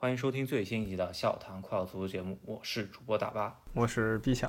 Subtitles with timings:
[0.00, 4.48] 欢迎收听最新一集的《笑谈快乐足球》节目，我是主播大巴，我是毕强。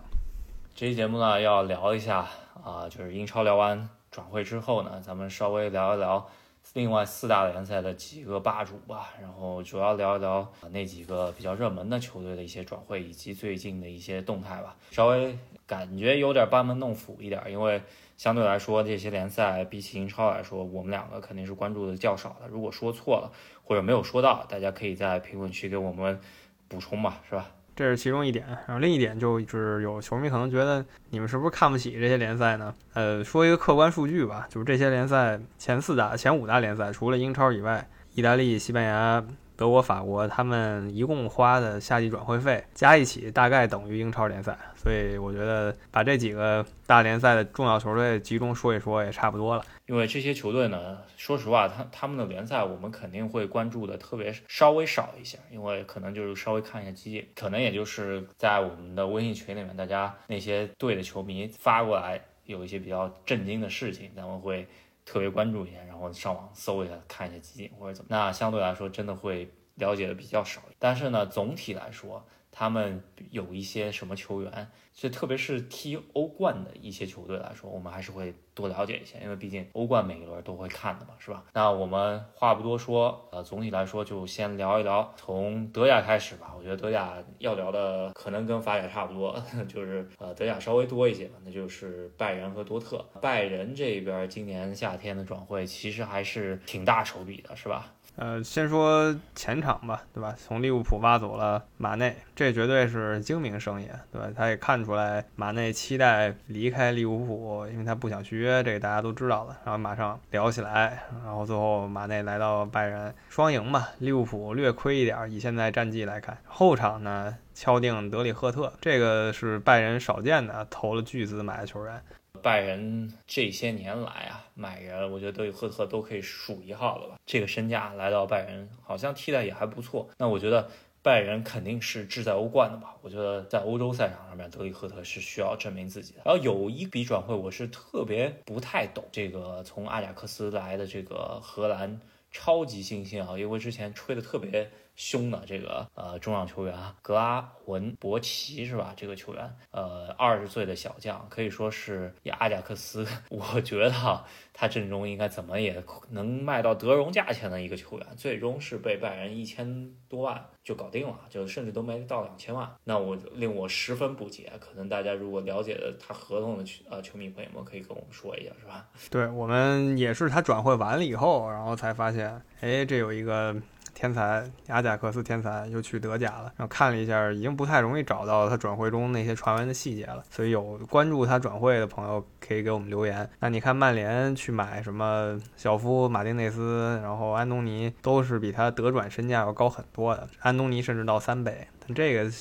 [0.75, 2.27] 这期节目呢，要聊一下
[2.63, 6.29] 啊，就是英超聊完转会之后呢，咱们稍微聊一聊
[6.73, 15.35] 另外四大联赛的几个霸主吧，然后主要聊一聊那几个比较热门的球队的一些转会以及最近的一些动态吧，稍微
[15.65, 17.81] 感觉有点班门弄斧一点，因为。
[18.19, 22.49] 相对来说，这些联赛比起英超来说，我们两个肯定是关注的较少的。
[22.49, 23.31] 如果说错了
[23.69, 26.19] 或者没有说到，大家可以在评论区给我们
[26.67, 27.45] 补充嘛，是吧？
[27.75, 28.43] 这是其中一点。
[28.65, 32.73] 然后另一点就是有球迷可能觉得你们是不是看不起这些联赛呢？
[32.95, 39.23] 呃，说一个客观数据吧，就是这些联赛前四大、前五大联赛，除了英超以外，意大利、西班牙。
[39.59, 49.65] 德国、法国他们一共花的夏季转会费加一起大概等于英超联赛，所以我觉得把这几个大联赛的重要球队集中说一说也差不多了。
[49.87, 64.65] 因为这些球队呢，说实话，他他们的联赛我们肯定会关注的特别稍微少一些，因为可能就是稍微看一下基金，可能也就是在我们的微信群里面，大家那些队的球迷发过来有一些比较震惊的事情，咱们会。
[65.09, 70.61] 特别关注一下，然后上网搜一下，看一下基金或者怎么，那相对来说真的会了解的比较少。
[70.77, 72.23] 但是呢，总体来说。
[72.59, 81.45] 他们有一些什么球员，就特别是踢欧冠的一些球队来说，我们还是会多了解一些，因为毕竟欧冠每一轮都会看的嘛，是吧？
[81.53, 86.53] 那我们话不多说，呃，总体来说就先聊一聊从德甲开始吧。
[86.57, 93.05] 我觉得德甲要聊的可能跟法甲差不多， 就是呃德甲稍微多一些吧，那就是拜仁和多特。
[93.21, 97.95] 拜仁这边今年夏天的转会其实还是挺大手笔的，是吧？
[98.19, 100.35] 呃，先说前场吧，对吧？
[100.37, 104.27] 从利物浦挖走了马内，这绝对是精明生意，对吧？
[104.35, 109.57] 他也看出来马内期待离开利物浦，因为他不想续约，这个大家都知道了。
[109.63, 113.87] 然后马上聊起来，然后最后马内来到拜仁，双赢吧。
[113.99, 122.03] 利物浦略亏一点，以现在战绩来看，后场呢敲定德里赫特，这个是拜仁少见的投了巨资买的球员。
[122.41, 127.15] 拜仁这些年来啊，买人我觉得德里赫特都可以数一号了吧。
[127.25, 130.09] 这个身价来到拜仁，好像替代也还不错。
[130.17, 130.69] 那我觉得
[131.01, 132.95] 拜仁肯定是志在欧冠的吧。
[133.01, 136.21] 我觉得在欧洲赛场上面，德里赫特是需要证明自己的。
[136.25, 141.99] 然后有一笔转会，我是特别不太懂，这个从阿贾克斯来的这个荷兰
[142.31, 144.69] 超级新星啊，因为之前吹的特别。
[144.99, 148.93] 凶的这个呃中场球员啊，格拉文博奇是吧？
[148.97, 154.21] 这个球员呃二十岁的小将，可以说是阿贾克斯， 我觉得
[154.53, 164.51] 他阵中应该怎么也能卖到德容价钱的一个球员，最终是被拜仁一千多万就搞定了，就甚至都没到两千万，那我令我十分不解。
[164.59, 168.85] 可能大家如果了解的他合同的球呃球迷朋友们可以跟我们说一下，是吧？
[169.09, 173.55] 对我们也是他转会完了以后，然后才发现，哎，这有一个。
[173.99, 180.23] 天才阿贾克斯天才又去德甲了，然后看了一下，已经不太容易找到他转会中那些传闻的细节了。
[180.29, 183.29] 所以有关注他转会的朋友可以给我们留言。
[183.41, 191.67] 那你看曼联去买什么小夫、马丁内斯，然后安东尼都是比他德转身价要高很多的，安东尼甚至到三倍。
[191.85, 192.31] 但这个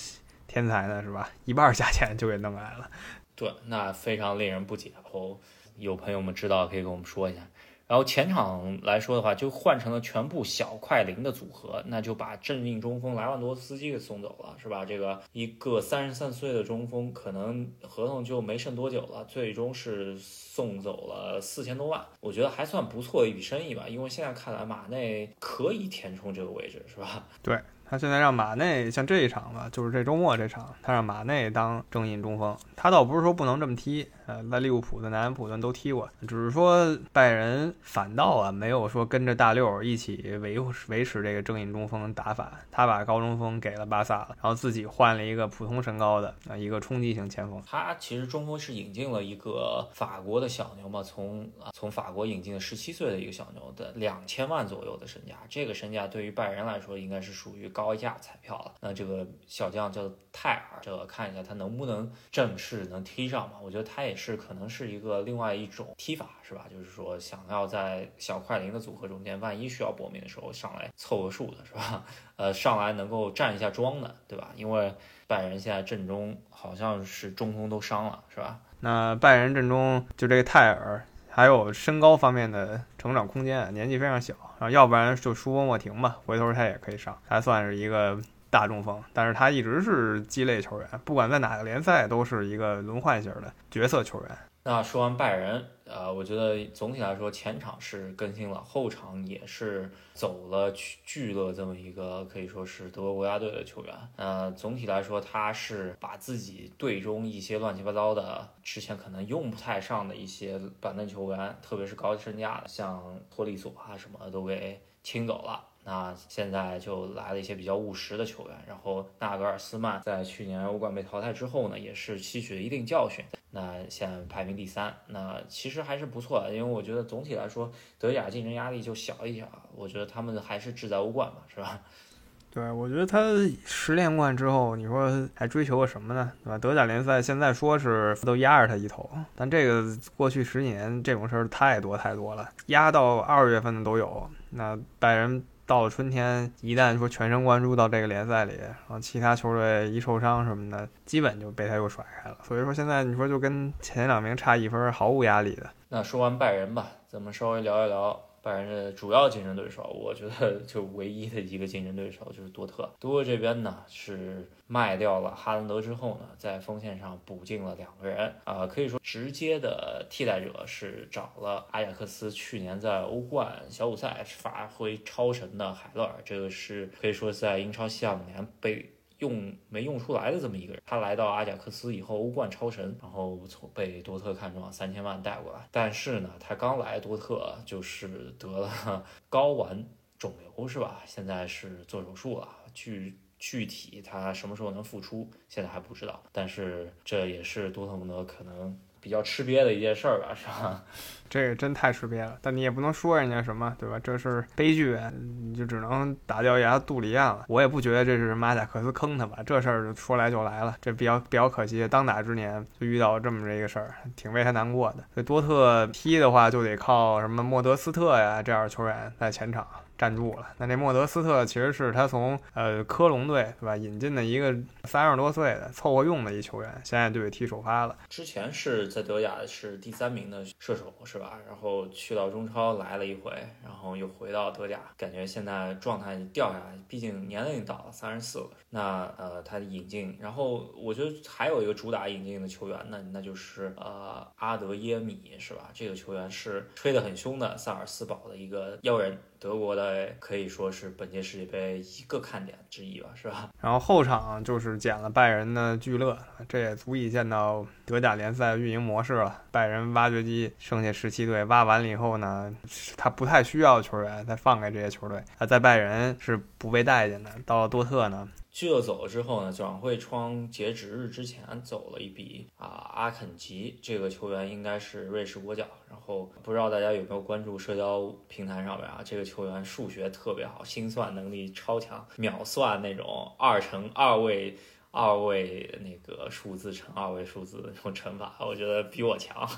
[0.47, 1.29] 天才呢，是吧？
[1.45, 2.89] 一半价钱就给弄来了。
[3.35, 4.93] 对，那非常令人不解。
[5.11, 5.37] 哦，
[5.77, 7.41] 有朋友们知道可以跟我们说一下。
[7.89, 14.85] 然后前场来说的话，就换成了全部小快灵的组合，那就把正印中锋莱万多斯基给送走了，是吧？
[14.85, 23.89] 这个一个三十三岁的中锋，可能合同就没剩多久了，最终是送走了四千多万，我觉得还算不错的一笔生意吧。
[23.89, 27.25] 因为现在看来，马内可以填充这个位置，是吧？
[27.43, 27.59] 对。
[27.91, 32.55] 他现在让马内像这一场吧，就是这周末这场，他让马内当正印中锋。
[32.77, 40.59] 他倒不是说不能这么踢，呃，在利物浦的南安普顿都踢过，只是说拜仁反倒啊没有说跟着大六一起维
[40.89, 47.63] 维持这个正印中锋打法，他把高中锋给了巴萨了，然后自己换了一个普通身高的啊一个冲击型前锋。
[47.67, 57.67] 他其实中锋是引进了一个法国的小牛嘛，从啊从法国引进了十七岁的一个小牛的两千万左右的身价，这个身价对于拜仁来说应该是属于。
[57.79, 63.57] 高价彩票了，那这个小将叫泰尔，这个看一下他能不能正式能踢上嘛？
[63.63, 66.67] 我觉得他也是可能是一个另外一种踢法，是吧？
[66.69, 72.05] 就是说想要在小快灵的组合中间，万一需要搏命的时候上来凑个数的，是吧？
[72.37, 74.51] 呃，上来能够站一下桩的，对吧？
[74.57, 74.93] 因为
[75.29, 78.59] 拜仁现在阵中好像是中锋都伤了，是吧？
[78.81, 81.05] 那拜仁阵中就这个泰尔。
[81.31, 94.39] 还有身高方面的成长空间，年纪非常小，然后要不然就舒波莫廷吧，回头他也可以上，还算是一个大中锋，但是他一直是鸡肋球员，不管在哪个联赛都是一个轮换型的角色球员。
[94.65, 103.95] 那说完拜仁，呃，我觉得总体来说前场是更新了，后场也是走了聚了这么一个可以说是德国国家队的球员。
[104.17, 115.65] 呃，总体来说他是把自己队中一些乱七八糟的之前可能用不太上的一些板凳球员，特别是高身价的，像托利索啊什么都给清走了。
[115.91, 123.25] 那现在就来了一些比较务实的球员，然后纳格尔斯曼在去年欧冠被淘汰之后呢，也是吸取了一定教训。
[123.53, 129.49] 那现在排名第三，那其实还是不错的，因为我觉得总体来说德甲竞争压力就小一点。
[129.75, 131.81] 我觉得他们还是志在欧冠嘛，是吧？
[132.53, 133.19] 对，我觉得他
[133.65, 136.31] 十连冠之后，你说还追求个什么呢？
[136.45, 136.59] 对吧？
[136.59, 144.29] 德甲联赛现在说是都压着他一头，但这个过去十年这种事儿太多太多了，压到二月份的都有。
[144.51, 145.43] 那拜仁。
[145.69, 152.39] 到了春天，一旦说全神贯注到这个联赛里，然后其他球队一受伤什么的，基本就被他又甩开了。
[152.43, 155.69] 所以说现在你说就跟前两名差一分，毫无压力的。
[155.91, 158.19] 那说完拜仁吧，咱们稍微聊一聊。
[158.49, 162.91] 拜仁的主要竞争对手，我觉得 就唯一的一个竞争对手就是多特。
[162.99, 178.91] 多特这边呢是卖掉了哈兰德之后呢，在锋线上补进了两个人啊，可以说直接的替代者是找了阿贾克斯去年在欧冠小组赛发挥超神的海勒尔，这个是可以说在英超西汉姆联被。
[179.19, 185.69] 用没用出来的这么一个人，他来到阿贾克斯以后，欧冠超神，然后从被多特看中，三千万带过来。
[185.71, 189.85] 但是呢，他刚来多特就是得了睾丸
[190.19, 191.03] 肿瘤，是吧？
[191.07, 196.23] 现在是做手术了，具具体他什么时候能复出，现在还不知道。
[196.33, 198.79] 但是这也是多特蒙德可能。
[199.01, 200.83] 比较吃瘪的一件事儿吧，是吧？
[201.31, 203.99] 这个真太吃瘪了，但你也不能说人家什么，对吧？
[204.03, 207.45] 这是悲剧，你就只能打掉牙肚里咽了。
[207.49, 211.87] 我也不觉得这是马贾克斯坑他吧，这事儿说来就来了，这比较比较可惜。
[211.87, 215.05] 当打之年就遇到这么这个事儿，挺为他难过的。
[215.13, 219.67] 所以多特踢的话，就得靠什么莫德斯特呀这样的球员在前场。
[219.99, 220.47] 站住了。
[220.57, 227.99] 那这莫德斯特其实是他从呃科隆队对吧引进的一个三十多岁的凑合用的一球员，现在就踢首发了。
[228.09, 231.39] 之前是在德甲是第三名的射手是吧？
[231.47, 233.33] 然后去到中超来了一回，
[233.65, 236.79] 然后又回到德甲，感觉现在状态掉下来。
[236.87, 238.51] 毕竟年龄到了三十四了。
[238.71, 245.71] 那呃他的引进，然后我觉得还有一个主打引进的球员呢，那就是呃阿德耶米是吧？
[245.75, 249.19] 这个球员是吹得很凶的萨尔斯堡的一个妖人。
[249.41, 253.49] 德国的可以说是本届世界杯一个看点之一吧，是吧？
[253.61, 256.19] 然后后场就是捡了拜仁的聚乐，
[256.49, 259.43] 这也足以见到德甲联赛运营模式了。
[259.51, 262.55] 拜仁挖掘机剩下十七队挖完了以后呢，
[262.97, 265.23] 他不太需要球员，再放给这些球队。
[265.39, 268.29] 他在拜仁是不被待见的，到了多特呢。
[268.51, 284.57] 聚勒走了之后呢，转会窗截止日之前走了一笔啊，阿肯吉这个球员应该是瑞士国脚，然后不知道大家有没有关注社交平台上面啊，这个球员数学特别好，心算能力超强，秒算那种二乘二位
[284.91, 289.49] 二位那个数字乘二位数字那种乘法，我觉得比我强，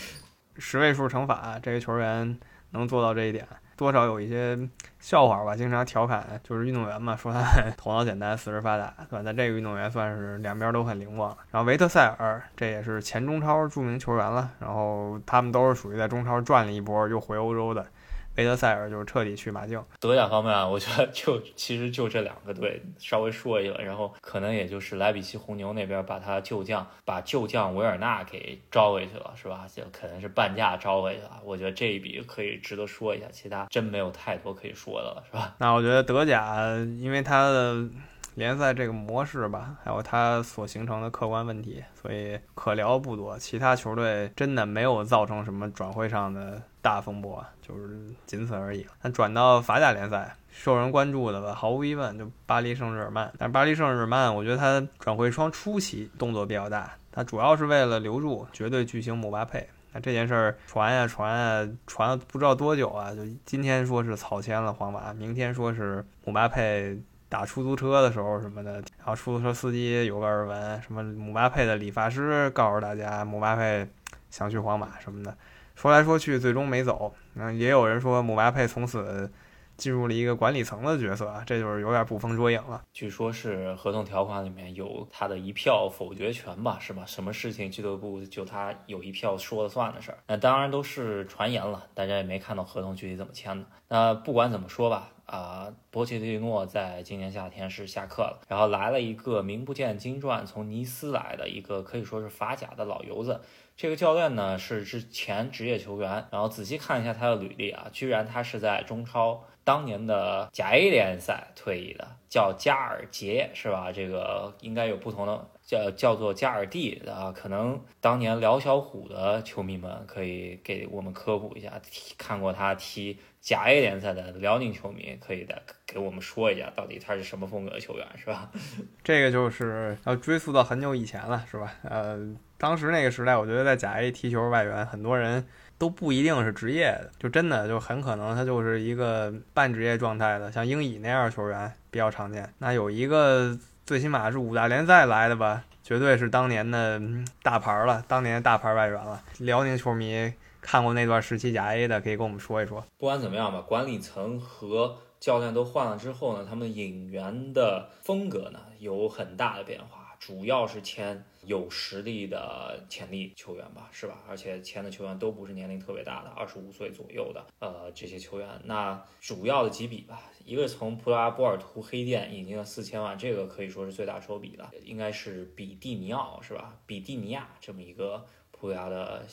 [0.56, 2.38] 十位数乘法这个球员
[2.70, 3.46] 能做到这一点。
[3.76, 4.58] 多少有一些
[4.98, 7.42] 笑话吧，经常调侃，就是运动员嘛， 说他
[7.76, 9.22] 头脑简单，四肢发达，对吧？
[9.22, 11.28] 那这个运动员算是两边都很灵光。
[11.50, 17.86] 然后维特塞尔，这也是前中超著名球员了，然后他们都是属于在中超转了一波又回欧洲的。
[18.36, 19.82] 维德塞尔就是彻底去马竞。
[20.00, 29.66] 德甲方面啊，我觉得就其实就这两个队稍微说一个，然后可能也就是莱比锡红牛那边把他旧将把旧将维尔纳给招回去了，是吧？
[29.74, 31.40] 就可能是半价招回去了。
[31.44, 35.54] 我觉得这一笔可以值得说一下，其他真没有太多可以说的了，是吧？
[35.58, 36.56] 那我觉得德甲
[36.98, 37.88] 因为它的
[38.36, 43.36] 联赛这个模式吧，还有它所形成的客观问题，所以可聊不多。
[43.36, 46.62] 其他球队真的没有造成什么转会上的。
[46.86, 48.86] 大风波就是仅此而已。
[49.02, 53.28] 那转到法甲联赛，受人关注的吧，毫无疑问就巴黎圣日耳曼。
[53.36, 59.68] 但巴黎圣日耳曼，我觉得他转会窗初期动作比较大，他主要是为了留住绝对巨星姆巴佩。
[59.92, 66.96] 那这件事儿传呀传呀传不知道多久啊，就今天说是草签了皇马，明天说是姆巴佩
[67.28, 73.88] 打出租车的时候什么的，然后出租车司机有个耳闻，什么姆巴佩的理发师告诉大家姆巴佩
[74.30, 75.36] 想去皇马什么的。
[75.74, 77.12] 说来说去，最终没走。
[77.34, 79.30] 嗯，也有人说姆巴佩从此
[79.76, 82.80] 进入了一个管理层的角色，这就是有点捕风捉影了。
[82.94, 87.02] 据说是合同条款里面有他的一票否决权吧，是吧？
[87.04, 90.18] 什么事情俱乐部就他有一票说了算的事儿。
[90.28, 93.66] 那当然都是传言了，大家也没看到合同具体怎么签的。
[93.88, 95.10] 那不管怎么说吧。
[95.26, 103.40] 啊，博切蒂诺在今年夏天是下课了，然后来了一个名不见经传，从尼斯来的一个可以说是法甲的老油子。
[103.76, 113.92] 这个教练呢是之前职业球员，然后仔细看一下他的履历啊，居然他是在中超当年的甲 A 联赛退役的，叫加尔杰是吧？
[113.92, 115.48] 这个应该有不同的。
[115.66, 121.82] 叫叫做加尔蒂啊，可能当年辽小虎的球迷们可以给我们科普一下，
[122.16, 128.50] 看过他踢甲 A 联赛的辽宁球迷可以的给我们说一下，到底他是什么风格的球员，是吧？
[129.04, 131.72] 这个就是要追溯到很久以前了，是吧？
[131.84, 132.18] 呃，
[132.58, 135.46] 当时那个时代，我觉得在甲 A 踢球外援，很多人
[135.78, 142.52] 都不一定是职业的，就真的就很可能他就是一个半职业状态的，像英乙那样的球员比较常见。
[142.58, 143.56] 那有一个。
[143.86, 147.00] 最起码是五大联赛来的吧，绝对是当年的
[147.40, 149.22] 大牌了，当年大牌外援了。
[149.38, 150.32] 辽宁球迷
[150.66, 152.84] 看过那段时期甲 A 的，可以跟我们说一说。
[152.98, 160.16] 不管怎么样吧，管理层和教练都换了之后呢，他们引援的风格呢有很大的变化。
[160.18, 164.18] 主要是签有实力的潜力球员吧，是吧？
[164.28, 168.48] 而且签的球员都不是年龄特别大的，二十五岁左右的，呃，这些球员。
[168.64, 176.76] 那主要的几笔吧，一个从葡萄牙波尔图黑店引进了四千万，这个可以说是最大手笔了，应该是比蒂尼奥，是吧？
[176.86, 179.24] 比蒂尼亚这么一个葡萄牙的。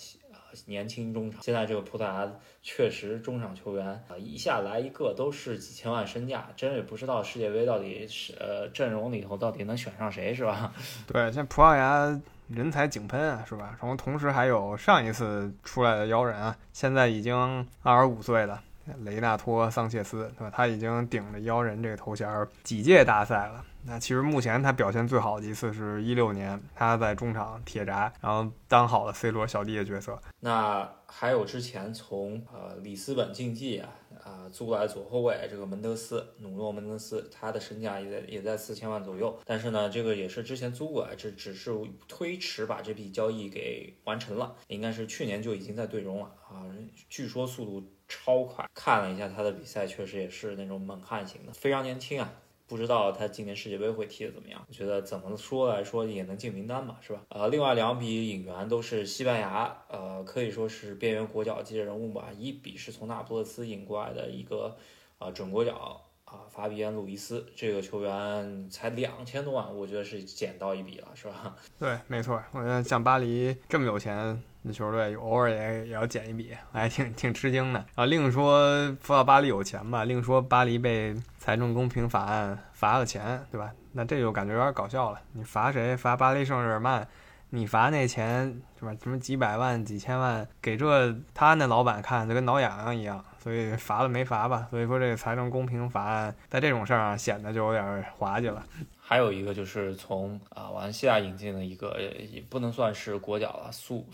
[0.66, 2.32] 年轻中场，现在这个葡萄牙
[2.62, 10.74] 确实中场球员啊，一下来一个都是几千万身价，真也不知道世界杯到底是呃阵容里头到底能选上谁，是吧？
[11.08, 13.78] 对，现在葡萄牙人才井喷啊，是吧？
[13.82, 18.62] 然后同时还有上一次出来的妖人啊，现在已经二十五岁了。
[19.06, 20.52] 雷纳托·桑切斯，对吧？
[20.54, 22.28] 他已经顶着妖人这个头衔
[22.64, 23.64] 几届大赛了。
[23.86, 30.20] 那其实目前他表现最好的一次是一六年，他在中场铁闸，然后当好了 C 罗小弟的角色。
[30.40, 33.90] 那还有之前从呃里斯本竞技啊
[34.24, 39.38] 啊租过来左后卫这个门德斯，努诺门德斯，他的身价也在也在四千万左右。
[39.46, 41.72] 但是呢，这个也是之前租过来，这只是
[42.08, 46.66] 推迟把这笔交易给完成了，应该是去年就已经在队中了啊。
[47.10, 47.90] 据说速度。
[48.06, 52.32] 超快，看了一下他的比赛，确实也是那种猛汉型的，非常年轻啊。
[52.68, 54.64] 不知道他今年世界杯会踢得怎么样？
[54.68, 57.22] 我觉得怎么说来说也能进名单嘛，是吧？
[57.30, 62.30] 呃，另外两笔引援都是西班牙，呃，可以说是边缘国脚级的人物吧。
[62.38, 64.76] 一笔是从那不勒斯引过来的一个
[65.20, 66.02] 呃准国脚。
[66.26, 71.56] 啊，法比安·路易斯这个球员才两千多万，我觉得是捡到一笔了，是吧？
[71.78, 72.42] 对，没错。
[72.54, 77.86] 我觉得像巴黎这么有钱那球队，偶尔也也要捡一笔，还挺挺吃惊的。
[77.96, 83.72] 啊，另说说到巴黎有钱吧，另说巴黎被财政公平法案罚了钱，对吧？
[83.92, 85.20] 那这就感觉有点搞笑了。
[85.34, 85.96] 你罚谁？
[85.98, 87.08] 罚巴黎圣日耳曼？
[87.50, 88.96] 你罚那钱是吧？
[89.04, 93.24] 什么几百万、几千万，给这他那老板看，就跟挠痒痒一样。
[93.38, 94.66] 所以罚了没罚吧？
[94.72, 98.66] 所以说这个财政公平法案在这种事儿上显得就有点滑稽了。
[98.98, 102.00] 还有一个就是从啊瓦伦西亚引进的一个，
[102.32, 104.08] 也不能算是国脚了，苏。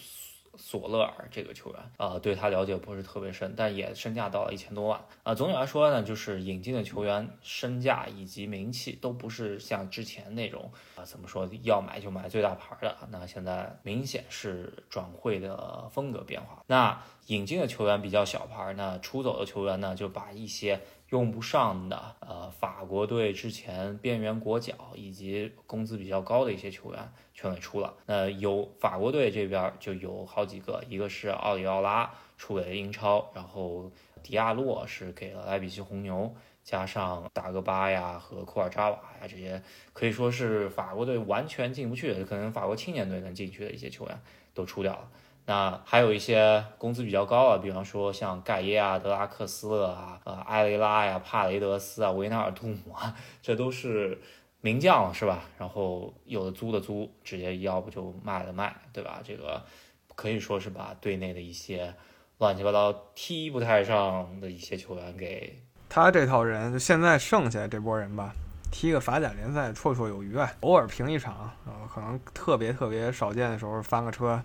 [0.59, 5.33] 索勒尔这个球员啊，对他了解不是特别深，但也身价到了一千多万啊。
[5.33, 12.95] 总体来说呢，就是引进的球员身价以及名气都不是像之前那种啊，怎么说要买就买最大牌的。
[13.09, 16.61] 那现在明显是转会的风格变化。
[16.67, 20.79] 那引进的球员比较小牌，那出走的球员呢，就把一些。
[21.09, 27.93] 用不上的，呃，法国队之前边缘国脚以及工资比较高的一些球员全给出了。
[28.05, 36.31] 那有法国队这边就有好几个，一个是奥里奥拉出给了英超，然后迪亚洛是给了莱比锡红牛，
[36.63, 39.59] 加上达格巴呀和库尔扎瓦呀这些，
[39.93, 44.21] 可以说是法国队完全进不去，可能法国青年队能进去的一些球员
[44.53, 45.09] 都出掉了。
[45.49, 54.21] 那还有一些工资比较高啊，比方说像盖耶啊、德拉克斯勒啊、呃埃雷拉呀、帕雷德斯啊、维纳尔杜姆啊， 这都是
[54.61, 55.39] 名将是吧？
[55.57, 59.21] 然后有的租的租，直接要不就卖的卖，对吧？
[59.23, 59.59] 这个
[60.13, 61.95] 可以说是把队内的一些
[62.37, 65.57] 乱七八糟踢不太上的一些球员给
[65.89, 68.35] 他这套人，就现在剩下这波人吧，
[68.71, 74.39] 踢个法甲联赛绰绰有余啊，偶尔平一场，呃，可能特别特别少见的时候翻个车。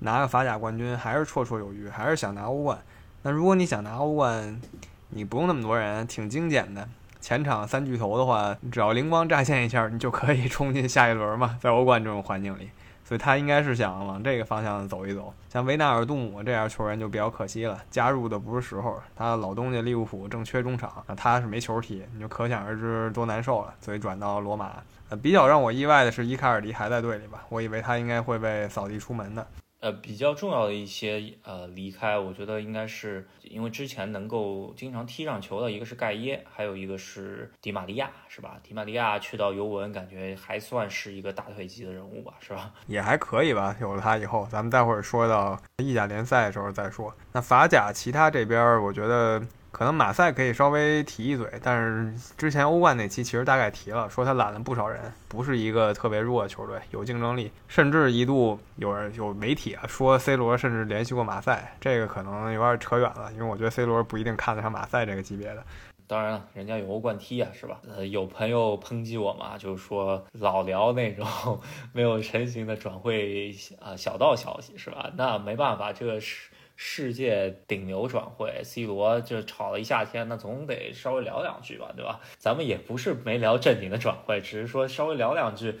[0.00, 2.78] 拿个法甲冠军还是绰绰有余，还是想拿欧冠。
[3.22, 4.60] 那如果你想拿欧冠，
[5.08, 6.88] 你不用那么多人，挺精简的。
[7.20, 11.58] 前场三巨头的话，只要灵光乍现一下，你就可以 冲进下一轮嘛。
[11.60, 12.70] 在欧冠这种环境里，
[13.04, 15.34] 所以他应该是想往这个方向走一走。
[15.48, 19.02] 像维纳尔杜姆这样球员就比较可惜了，加入的不是时候。
[19.16, 23.74] 他老东家利物浦正缺中场，他是没球踢，你就可想而知多难受了。
[23.80, 24.74] 所以转到罗马。
[25.08, 27.42] 呃，比较让我意外的是伊卡尔迪还在队里吧？
[27.48, 29.44] 我以为他应该会被扫地出门的。
[29.80, 38.58] 呃，比较重要的一些呃离开，我觉得应该是因为之前能够经常踢上球的一个是盖耶，还有一个是迪玛利亚，是吧？
[38.62, 42.72] 迪玛利亚去到尤文，感觉还算是一个大腿级的人物吧，是吧？
[42.88, 43.76] 也还可以吧。
[43.80, 47.14] 有了他以后，咱们待会儿说到意甲联赛的时候再说。
[47.32, 49.40] 那法甲其他这边，我觉得。
[49.70, 65.62] 可能马赛可以稍微提一嘴，但是之前欧冠那期其实大概提了，说他揽了不少人，不是一个特别弱的球队，有竞争力，甚至一度有人有媒体啊说 C 罗甚至联系过马赛，这个可能有点扯远了，因为我觉得 C 罗不一定看得上马赛这个级别的。
[66.06, 67.78] 当然了，人家有欧冠踢啊，是吧？
[67.86, 71.60] 呃，有朋友抨击我嘛，就是说老聊那种
[71.92, 75.10] 没有成型的转会啊小道消息，是吧？
[75.14, 76.48] 那没办法，这个是。
[76.80, 82.20] 世界顶流转会，C 罗就吵了一夏天，那总得稍微聊两句吧，对吧？
[82.38, 85.74] 咱们也不是没聊正经的转会，只是说稍微聊两句，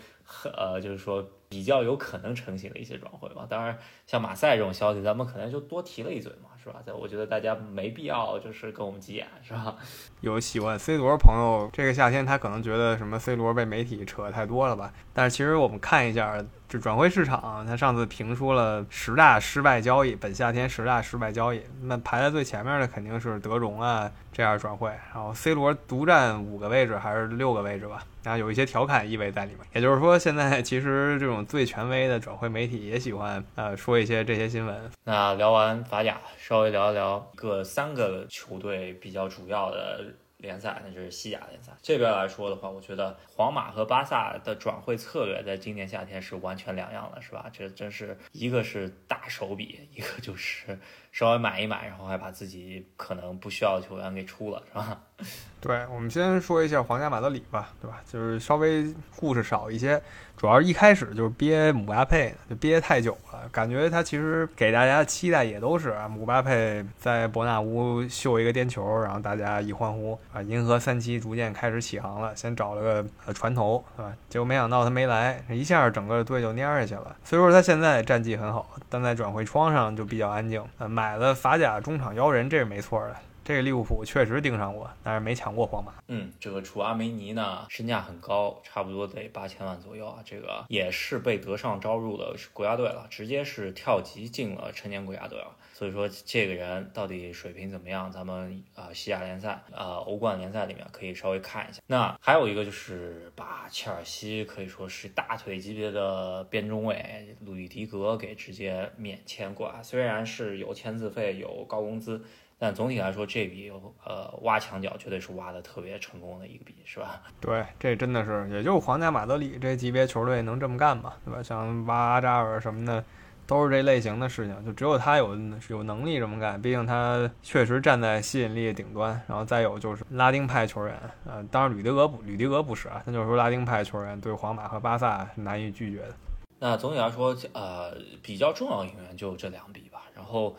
[0.56, 3.46] 呃，就是说比较有可能成型的一些转会嘛。
[3.48, 3.78] 当然，
[4.08, 6.82] 像马赛这种消息，咱们可能就多提了一嘴嘛，是吧？
[6.84, 9.76] 在我觉得大家没必要就是跟我们急眼，是吧？
[10.20, 14.92] 有喜欢 C 罗的朋友，这个夏天他可能觉得什么 C 罗被媒体扯太多了吧？
[15.14, 16.44] 但是其实我们看一下。
[16.68, 29.60] 这转会市场，他上次评出了十大失败交易，本夏天十大失败交易，那排在最前面的肯定是德容啊这样转会，然后 C 罗独占五个位置还是六个位置吧，然后有一些调侃意味在里面。
[29.72, 34.90] 也就是说，现在 其实这种最权威的转会媒体也喜欢呃说一些这些新闻。
[35.04, 40.04] 那聊完法甲，稍微聊一聊各三个球队比较主要的。
[40.38, 47.50] 联赛那就是西甲联赛这边来说的话，我觉得皇马和巴萨的转会策略在今年夏天是完全两样的，是吧？
[47.52, 50.78] 这真是一个是大手笔，一个就是
[51.10, 55.02] 稍微买一买，然后还把自己可能不需要的球员给出了，是吧？
[55.60, 58.00] 对，我们先说一下皇家马德里吧，对吧？
[58.08, 60.00] 就是稍微故事少一些，
[60.36, 74.12] 主要一开始就是憋姆巴佩，就憋太久了，感觉他其实给大家的期待也都是啊，姆巴佩在伯纳乌秀一个颠球，然后大家一欢呼啊，银河三期逐渐开始起航了，先找了个呃船头，对吧？
[74.28, 77.16] 结果没想到他没来，一下整个队就蔫下去了。
[77.24, 80.64] 所以说他现在战绩很好，但在转会窗上就比较安静。
[80.78, 83.16] 呃，买了法甲中场妖人，这是没错的。
[83.48, 85.94] 这个利物浦确实盯上过，但是没抢过皇马。
[86.08, 90.18] 嗯，这个楚阿梅尼呢，身价很高，差不多得八千万左右啊。
[90.22, 95.56] 这个也是被德尚招入的国家队了，直接是跳级进了成年国家队了。
[95.72, 98.12] 所以说，这个人到底水平怎么样？
[98.12, 101.80] 咱们啊，西甲联赛啊，欧冠联赛里面可以稍微看一下。
[101.86, 112.22] 那还有一个就是把切尔西可以说是大腿级别的边中卫鲁伊迪格给直接免签过来，虽然是有签字费，有高工资。
[112.60, 113.70] 但总体来说，这笔
[114.04, 117.22] 呃挖墙脚绝对是挖的特别成功的一个笔，是吧？
[117.40, 121.40] 对，这真的是，也就皇家马德里这级别球队能这么干吧，对吧？
[121.40, 123.04] 像挖阿扎尔什么的，
[123.46, 126.60] 都是这类型的事情，就只有他有有能力这么干。
[126.60, 129.22] 毕竟他确实站在吸引力顶端。
[129.28, 136.14] 然后再有就是拉丁派球员，呃，当然吕迪格不，吕迪格不是啊，那就是说拉丁派球员对皇马和巴萨难以拒绝的。
[136.58, 140.56] 那总体来说，呃，比较重要的引援就这两笔吧，然后。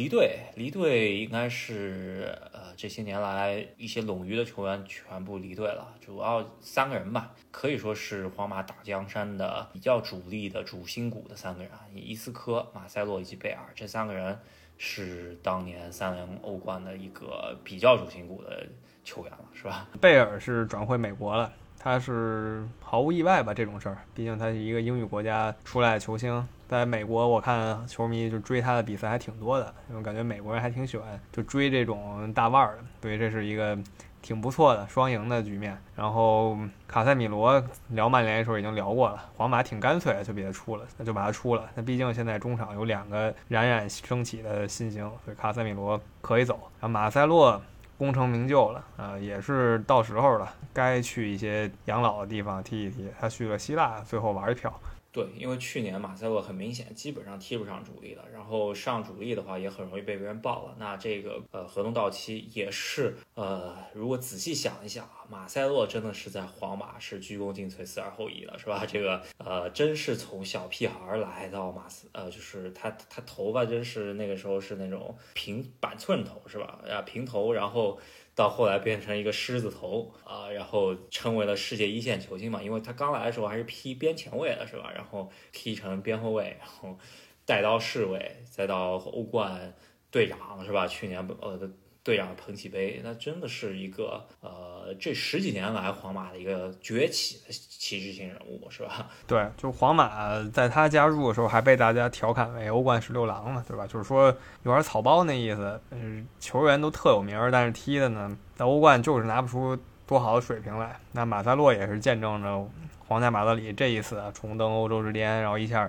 [0.00, 14.38] 离队，离队应该是呃这些年来一些冗余的球员全部离队了，主要三个人吧，可以说是皇马打江山的比较主力的主心骨的三个人啊，伊斯科、马塞洛以及贝尔这三个人
[14.78, 18.66] 是当年三连欧冠的一个比较主心骨的
[19.04, 19.86] 球员了，是吧？
[20.00, 21.52] 贝尔是转会美国了。
[21.82, 23.54] 他是毫无意外吧？
[23.54, 33.78] 这种事儿，毕竟他是一个英语国家出来的球星，在美国我看球迷就追他的比赛还挺多的，因为感觉美国人还挺喜欢就追这种大腕儿的，所以这是一个
[34.20, 35.74] 挺不错的双赢的局面。
[35.96, 36.54] 然后
[36.86, 41.66] 卡塞米罗聊曼联的时候已经聊过了，皇马挺干脆就给他出了，那就把他出了。
[41.74, 46.56] 那毕竟现在中场有两个冉冉升起的新星，所以卡塞米罗可以走。
[46.78, 47.58] 然后马塞洛。
[48.00, 53.06] 功成名就了，呃，也是到时候了，该去一些养老的地方踢一踢。
[53.20, 54.72] 他去了希腊，最后玩一票。
[55.12, 60.76] 对，因为去年马塞洛很明显基本上踢不上主力了，然后上主力的话也很容易被别人爆了。
[60.78, 68.86] 那这个呃合同到期也是呃，如果仔细想一想啊，马塞洛真的是在皇马是鞠躬尽瘁，死而后已了，是吧？
[68.86, 76.78] 这个呃真是从小屁孩来到马斯，呃就是他他头发真是那个时候是那种平板寸头，是吧？
[76.88, 77.98] 啊平头，然后。
[78.40, 84.90] 到后来变成一个狮子头啊，然后成为了世界一线球星嘛，因为他刚来的时候还是踢边前卫的，是吧？
[84.94, 86.98] 然后踢成边后卫，然后
[87.44, 89.74] 带刀侍卫，再到欧冠
[90.10, 90.86] 队长，是吧？
[90.86, 91.70] 去年呃
[92.10, 99.06] 队长捧起杯，那真的是一个呃这十几年来皇马的一个崛起的旗帜性人物，是吧？
[99.28, 103.86] 对，就皇马在他加入的时候还被大家调侃为欧冠十六郎嘛，对吧？
[103.86, 104.26] 就是说
[104.64, 110.98] 有点草包那意思，嗯，球员都特有名，但是踢的呢，在欧冠就是拿不出多好的水平来。
[111.12, 112.68] 那马塞洛也是见证着
[113.06, 115.88] 皇家马德里这一次重登欧洲之巅，然后一下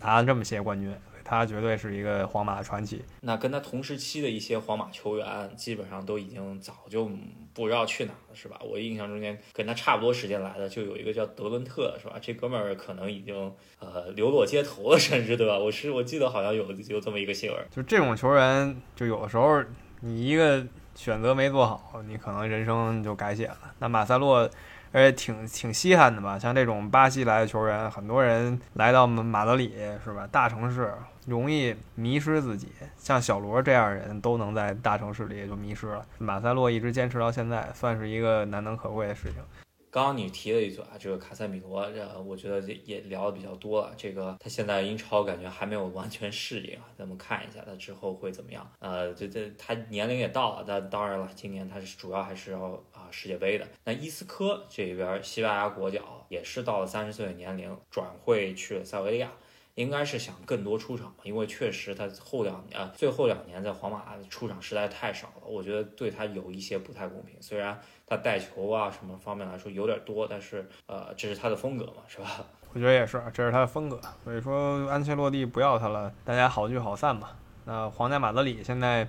[0.00, 0.94] 拿了这么些冠军。
[1.26, 3.04] 他绝对是一个皇马的传奇。
[3.22, 7.10] 那跟他同时期的一些皇马球员，基本上都已经早就
[7.52, 8.56] 不知道去哪了，是吧？
[8.62, 12.14] 我印象中间跟他差不多时间来的，就有一个叫德伦特，是吧？
[12.20, 15.58] 这哥们儿可能已经呃流落街头了，甚至对吧？
[15.58, 17.66] 我是我记得好像有有这么一个新闻。
[17.70, 19.60] 就这种球员，就有的时候
[20.00, 23.58] 你一个选择没做好，你可能人生就改写了。
[23.80, 24.48] 那马塞洛。
[24.92, 30.26] 而且挺挺稀罕的吧，像这种巴西来的球员，很多人来到马德里是吧？
[30.32, 30.94] 大城市
[31.26, 36.06] 容易迷失自己，像小罗这样人都能在大城市里就迷失了。
[36.18, 39.42] 马塞洛一直坚持到现在，算是一个难能可贵的事情。
[39.88, 43.94] 刚刚你提了一嘴啊，这个卡塞米罗，这我觉得也聊的比较多了。
[43.96, 48.70] 这个他现在英超感觉还没有完全适应啊，咱们看一下他之后会怎么样。
[48.78, 53.66] 呃，这这他年龄也到了，但当然了，今年他是主要还是要啊世界杯的。
[53.84, 59.32] 那伊斯科这边西班牙国脚也是到了三十岁的年龄，转会去了塞维利亚。
[59.76, 67.36] 应该是想更多出场，因为确实他后两年，最后两年在皇马出场实在太少了，我觉得对他有一些不太公平。
[67.42, 72.42] 虽然他带球啊什么方面来说有点多，但是呃，这是他的风格嘛，是吧？
[72.72, 74.00] 我觉得也是，这是他的风格。
[74.24, 77.36] 所以说安切洛蒂不要他了，大家好聚好散吧。
[77.66, 79.06] 那皇家马德里现在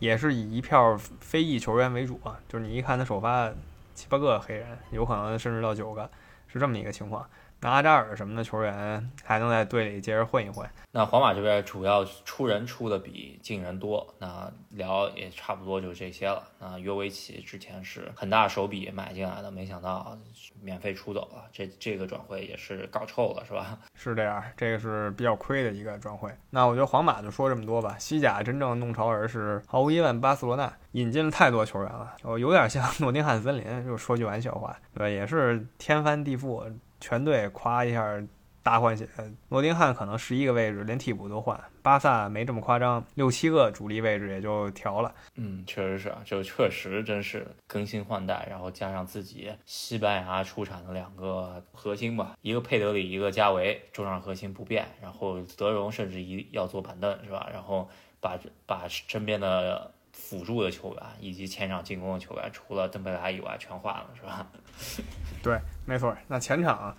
[0.00, 3.48] 也是以一票非裔球员为主啊，就是你一看他首发
[3.94, 6.10] 七八个黑人，有可能甚至到九个，
[6.48, 7.24] 是这么一个情况。
[7.60, 10.68] 那阿扎尔什么的球员还能在队里接着混一混。
[10.92, 16.42] 那皇马这边主要出人出的比进人多，那聊也差不多就这些了。
[16.58, 20.18] 那约维奇之前是很大手笔买进来的，没想到
[20.60, 23.78] 免费出走了，这这个转会也是搞臭了，是吧？
[23.94, 26.30] 是这样，这个是比较亏的一个转会。
[26.48, 27.96] 那我觉得皇马就说这么多吧。
[27.98, 36.64] 西甲真正弄潮儿是毫无疑问巴塞罗那引进了太多球员了，哦，有点像 诺丁汉森林，就说句玩笑话，对，也是天翻地覆。
[37.00, 38.22] 全队夸一下
[38.62, 39.08] 大换血，
[39.48, 45.14] 诺丁汉可能十一个位置连替补都换，巴萨没这么夸张，六七个主力位置也就调了。
[45.36, 57.48] 嗯，确实是啊，就确实真是更新换代，然后加上自己西班牙出产的两个核心吧，一个佩德里，一个加维，中场核心不变，然后德容甚至一要坐板凳是吧？
[57.50, 57.88] 然后
[58.20, 64.46] 把把身边的辅助的球员以及前场进攻的球员，除了登贝莱以外全换了是吧？
[65.42, 66.14] 对，没错。
[66.28, 66.94] 那前场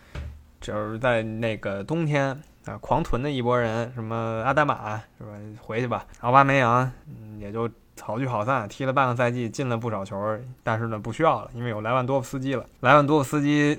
[0.59, 2.29] 就是在那个冬天
[2.65, 5.31] 啊，狂囤的一波人，什么阿达玛是吧？
[5.59, 6.05] 回去吧。
[6.21, 6.91] 奥巴梅扬
[7.39, 12.65] 也就好聚好散，踢了半个赛季，进了不少球，但是呢不需要了，因为有莱万多夫斯基了。
[12.79, 13.77] 莱万多夫斯基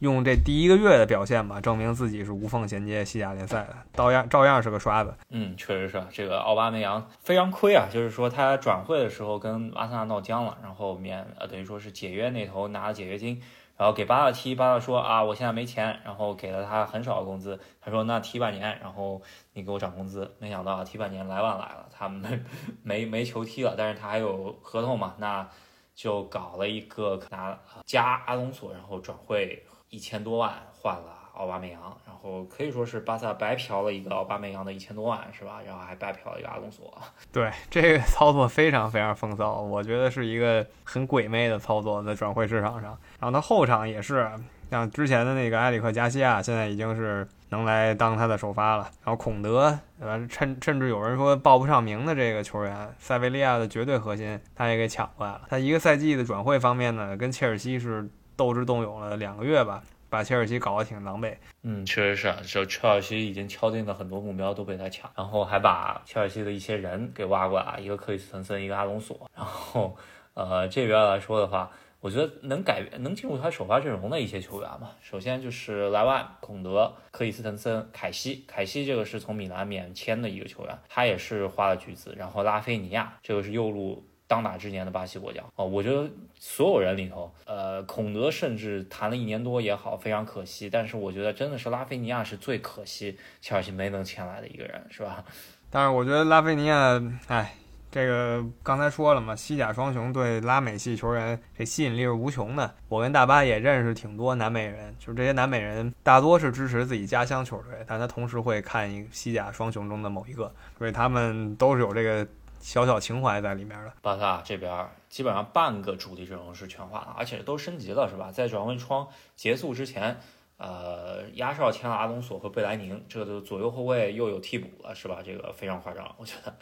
[0.00, 5.14] 用这第一个月的表现吧，证明自己是无缝衔接西甲联赛的，照样照样是个刷子。
[5.30, 13.40] 嗯，确实是这个奥巴梅扬非常亏啊，就是说他转会的时候跟阿森纳闹僵了，然后免呃等于说是解约那头拿了解约金。
[13.76, 17.56] 然后给巴萨踢，巴萨说啊，我现在没钱，然后给了他很少的工资。
[17.80, 20.34] 他说那踢半年，然后你给我涨工资。
[20.40, 22.44] 没想到踢半年莱万来了，他们
[22.82, 25.48] 没没球踢了，但是他还有合同嘛，那
[25.94, 31.14] 就搞了一个拿加阿隆索，然后转会一千多万换了。
[31.38, 35.60] 奥巴梅扬，然后可以说是巴萨白嫖了一个奥巴梅扬的一千多万，是吧？
[35.64, 36.92] 然后还白嫖了一个阿隆索。
[37.30, 42.98] 对，这个操作非常非常风骚，我觉得是一个很鬼魅的操作在转会市场上。
[43.20, 44.28] 然后他后场也是，
[44.68, 48.90] 像之前的那个埃里克加西亚，现在已经是能来当他的首发了。
[49.04, 55.42] 然后孔德，呃，甚甚至有人说报不上名的这个球员，塞维利亚的绝对核心，他也给抢过来了。
[55.48, 59.82] 他一个赛季的转会方面呢，跟切尔西是斗智斗勇了两个月吧。
[60.10, 69.94] 把切尔西搞得挺狼狈，嗯，确实是，就切尔西已经敲定了很多目标都被他抢，然后还把切尔西的一些人给挖过来，一个克里斯滕森，一个阿隆索，然后，
[70.32, 71.70] 呃，这边来说的话，
[72.00, 84.07] 我觉得能改能进入他首发阵容的一些球员嘛，首先就是莱万、孔德、克里斯滕森、凯西，凯西这个是从米兰免签的一个球员，他也是花了巨资，然后拉菲尼亚，这个是右路。
[84.28, 90.68] 当打之年的巴西国脚哦，我觉得所有人里头，呃，孔德甚至谈了一年多也好，非常可惜。
[90.68, 95.24] 但是我觉得真的是拉菲尼亚是最可惜，切尔西没能签来的一个人，是吧？
[95.70, 97.54] 但是我觉得拉菲尼亚，哎，
[97.90, 102.74] 这个刚才说了嘛，西甲双雄对拉美系球员这吸引力是无穷的。
[102.90, 112.28] 我跟大巴也认识挺多南美人，就是这些南美人大多是支持自己家乡球队，但他同时会看一西甲双雄中的某一个，所以他们都是有这个。
[112.60, 113.94] 小小情怀在里面了。
[114.02, 118.30] 巴萨这边基本上半个主力阵容是全换了，而且都升级了，是吧？
[118.32, 120.18] 在转会窗结束之前，
[120.56, 125.18] 呃，压哨签了阿隆索和贝莱宁，这个左右后卫又有替补了，是吧？
[125.24, 126.52] 这个非常夸张，我觉得。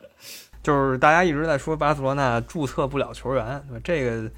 [0.62, 4.30] 就是大家一直在说巴塞罗那注册不了球员，这个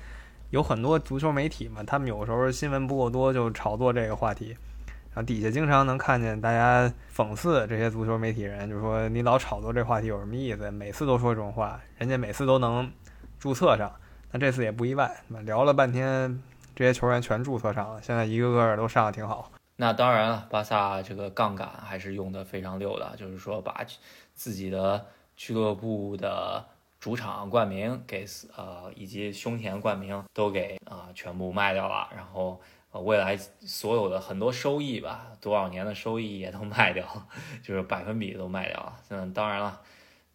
[0.51, 4.57] 有很多足球媒体嘛，他们有时候新闻不够多就炒作这个话题。
[5.11, 10.71] 然后底下经常能看见大家讽刺这些足球媒体人，就说你老炒作这话题有什么意思？
[10.71, 12.89] 每次都说这种话，人家每次都能
[13.39, 13.91] 注册上，
[14.31, 15.11] 那这次也不意外。
[15.45, 16.41] 聊了半天，
[16.77, 19.51] 这些球员全注册上了，现在一个个都上的挺好。
[19.77, 23.85] 那当然了，巴萨这个杠杆还是用的非常溜的，就是说把
[24.35, 25.05] 自己的
[25.37, 26.65] 俱乐部的
[27.01, 28.25] 主场冠名给
[28.57, 32.61] 呃以及胸前冠名都给啊全部卖掉了，然后。
[32.93, 37.05] 呃，未来所有的很多收益吧，多少年的收益也都卖掉，
[37.63, 38.97] 就是百分比都卖掉了。
[39.11, 39.81] 嗯，当然了，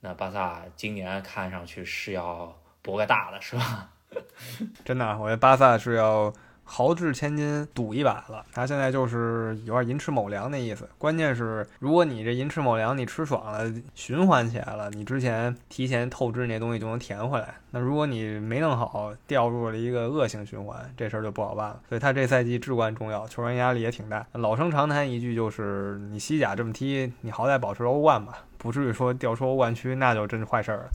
[0.01, 3.89] 那巴萨今年看上去是要博个大的，是吧？
[4.85, 6.33] 真的，我觉得巴萨是要。
[6.65, 10.87] 豪掷千金赌一把了，他现在就是有点寅吃卯粮那意思。
[10.97, 17.55] 关键是，如果你这寅吃卯粮你吃爽了，循环起来了，你之前提前透支那东西就能填回来。
[17.71, 21.79] 那如果你没弄好，掉入了一个恶性循环，这事儿就不好办了。
[21.89, 24.25] 所以他这赛季至关重要，球员压力也挺大。
[24.31, 30.89] 老生常谈一句就是，你西甲这么踢，你好歹保持欧冠吧，不至于说掉出欧冠区，那就真是坏事儿了。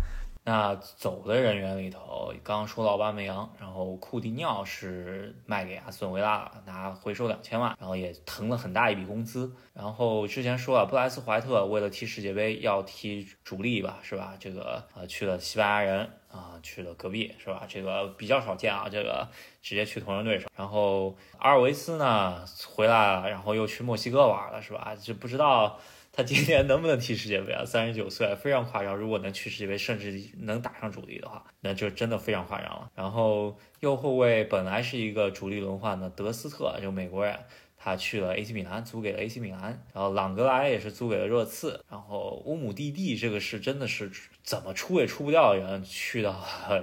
[0.49, 9.53] 那走的人员里头，刚刚说到巴梅扬，然后库蒂尼奥是卖给阿斯顿维拉了，拿回收两千万，然后也腾了很大一笔工资。
[9.75, 14.37] 然后之前说了，布莱斯怀特为了踢世界杯要踢主力吧，是吧？
[14.41, 17.67] 这个呃去了西班牙人啊，去了隔壁，是吧？
[17.69, 19.29] 这个比较少见啊，这个
[19.61, 20.49] 直接去同人对手。
[20.57, 24.97] 然后阿尔维斯呢回来了，然后又去墨西哥玩了，是吧？
[24.99, 25.79] 就不知道。
[26.19, 27.65] 他今年能不能踢世界杯啊？
[27.65, 28.97] 三十九岁，非常夸张。
[28.97, 32.91] 如果能去世界杯，甚至能打上主力的话，那就真的非常夸张了。
[32.97, 37.39] 然后右后卫本来是一个主力轮换的德斯特，就美国人。
[37.79, 39.63] 他去了 AC 米兰，租给了 AC 米兰，
[39.95, 44.11] 然后朗格莱也是租给了热刺，然后乌姆蒂蒂这个是真的是
[44.43, 46.37] 怎么出也出不掉的人，去到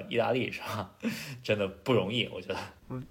[0.10, 0.90] 意大利是吧？
[1.44, 2.56] 真的不容易，我觉得。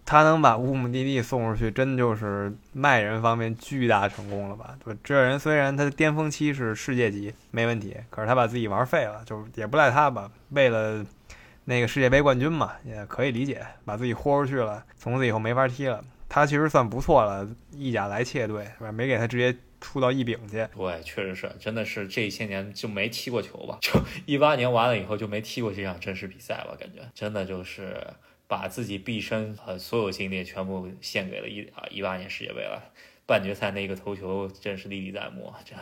[0.05, 4.79] 他能把乌姆蒂蒂送出去，真就是卖人方面巨大成功了吧？
[5.03, 10.31] 这人虽然他的巅峰期是世界级没问题，可是他把自己玩废了，就也不赖他吧？
[10.51, 11.05] 为了
[11.65, 16.05] 那个世界杯冠军嘛，也可以理解，把自己豁出去了，从此以后没法踢了。
[16.35, 18.91] 他其实算不错了，意甲来切队是吧？
[18.91, 20.67] 没给他直接出到一丙去。
[20.75, 23.79] 对，确实是，真的是这些年就没踢过球吧？
[23.81, 23.93] 就
[24.27, 26.75] 一八年完了以后就没踢过这场正式比赛吧？
[26.77, 27.97] 感觉真的就是
[28.49, 32.83] 把自己毕生呃所有精力全部献给了一啊一八年世界杯了。
[33.27, 35.55] 半决赛那个头球真是历历在目。
[35.65, 35.77] 这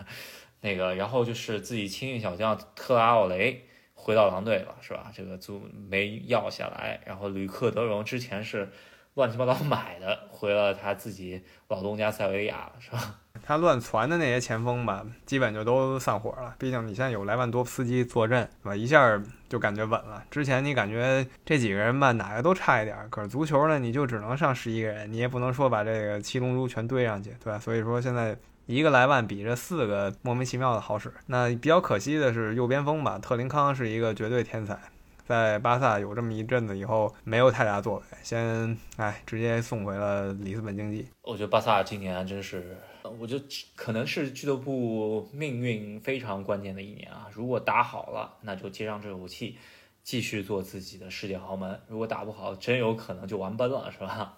[0.60, 5.10] 那个，然后就是自己青训小将特拉奥雷回到狼队了，是吧？
[5.14, 7.00] 这个租没要下来。
[7.06, 8.68] 然后吕克德容之前是。
[9.14, 13.16] 乱七八糟买的，回了他自己老东家塞维利亚了，是吧？
[13.44, 16.54] 他乱传的那些前锋吧，基本就都散伙了。
[16.58, 18.76] 毕竟你现在有莱万多夫斯基坐镇，是吧？
[18.76, 20.22] 一下就感觉稳了。
[20.30, 27.58] 之前你感觉这几个人吧，哪个都差一点，可是足球呢，你就只能上十一个人，你也不能说把这个七龙珠全堆上去，对吧？
[27.58, 31.12] 所以说现在一个莱万比这四个莫名其妙的好使。
[31.26, 34.78] 那比较可惜的是右边锋吧，特林康是一个绝对天才。
[35.26, 41.06] 在巴萨有这么一阵子以后，没有太大作为，先哎直接送回了里斯本竞技。
[41.22, 42.76] 我觉得巴萨今年真是，
[43.18, 43.44] 我觉得
[43.76, 47.28] 可能是俱乐部命运非常关键的一年啊！
[47.32, 49.56] 如果打好了，那就接上这口气，
[50.02, 54.36] 继续做自己的世界豪门；如果打不好，真有可能就完奔了，是吧？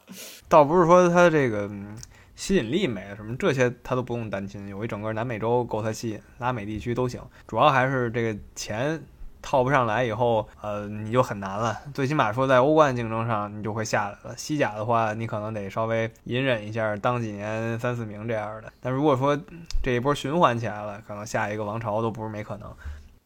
[0.48, 1.70] 倒不是说他这个
[2.36, 9.02] 吸引力没了什么，这些他都不用担心，有一整个南美洲够他吸引，拉美地区都行，主要还是这个钱。
[9.44, 11.78] 套不上来以后，呃，你就很难了。
[11.92, 14.34] 最起码说在欧冠竞争上，你就会下来了。
[14.36, 18.72] 西甲的话，你可能得稍微隐忍一下，当几年三四名这样的。
[18.80, 19.38] 但如果说
[19.82, 22.74] 这一波循环起来了，可能下一个王朝都不是没可能。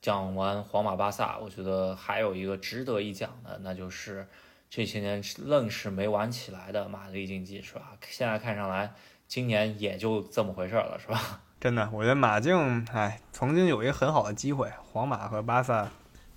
[0.02, 4.26] 讲完皇马、巴萨，我觉得还有一个值得一讲的，那就是
[4.68, 7.92] 这些年愣是没玩起来的马德里竞技，是吧？
[8.09, 8.92] 现在看上来，
[9.28, 11.40] 今年也就这么回事了，是吧？
[11.61, 15.88] 真的，我觉得马竞，哎，曾经有一个很好的机会，皇马和巴萨。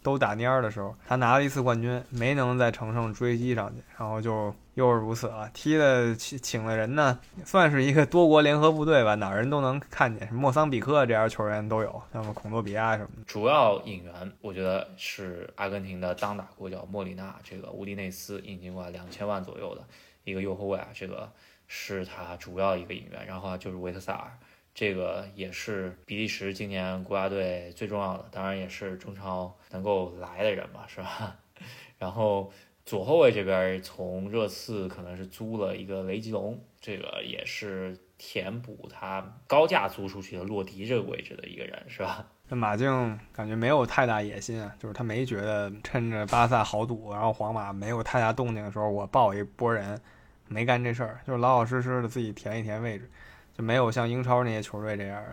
[0.04, 5.50] 都打蔫儿的时候，他拿了一次冠军，没能再乘胜追击上去，然后就又是如此了。
[5.54, 13.24] 踢的请请的人呢，算是一个多国联合部队吧，哪儿人都能看见，莫桑比克这样球员都有，像孔多比亚什么的。
[13.26, 19.84] 主要引援，我觉得是阿根廷的当打国脚莫里纳，这个乌迪内斯引进过来两千万左右的
[20.24, 21.32] 一个右后卫啊，这个
[21.68, 23.26] 是他主要一个引援。
[23.28, 24.32] 然后就是维特萨尔。
[24.74, 31.36] 这个也是比利时今年国家队最重要的，当然也是中超能够来的人吧，是吧？
[32.00, 32.52] 然后
[32.86, 42.26] 左后卫这边从热刺可能是租了一个雷吉隆，这个也是填补他高价租出去的洛迪这个位置的一个人，是吧？
[42.50, 50.02] 这马竞感觉没有太大野心啊，就是他没觉得趁着巴萨豪赌，然后皇马没有太大动静的时候，我抱一波人，
[50.48, 53.10] 没干这事儿，就是老老实实的自己填一填位置，
[53.54, 55.24] 就没有像英超那些球队这样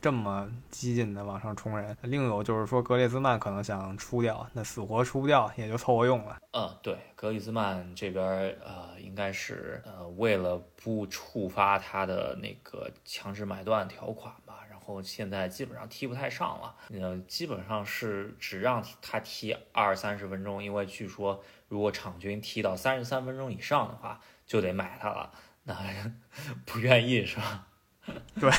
[0.00, 1.96] 这么激进的往上冲人。
[2.02, 6.36] 另有就是说格列兹曼可能想出掉，那死活出不掉，也就凑合用了。
[6.52, 8.24] 嗯，对，格里兹曼这边
[8.62, 14.60] 呃，应该是呃为了不触发他的那个强制买断条款吧。
[14.68, 25.32] 然后现在基本上踢不太上了，呃，基本上是只让他踢二三十分钟，因为据说如果场均踢到三十三分钟以上的话，就得买他了。
[25.66, 25.76] 那
[26.64, 27.66] 不愿意是吧？
[28.40, 28.50] 对，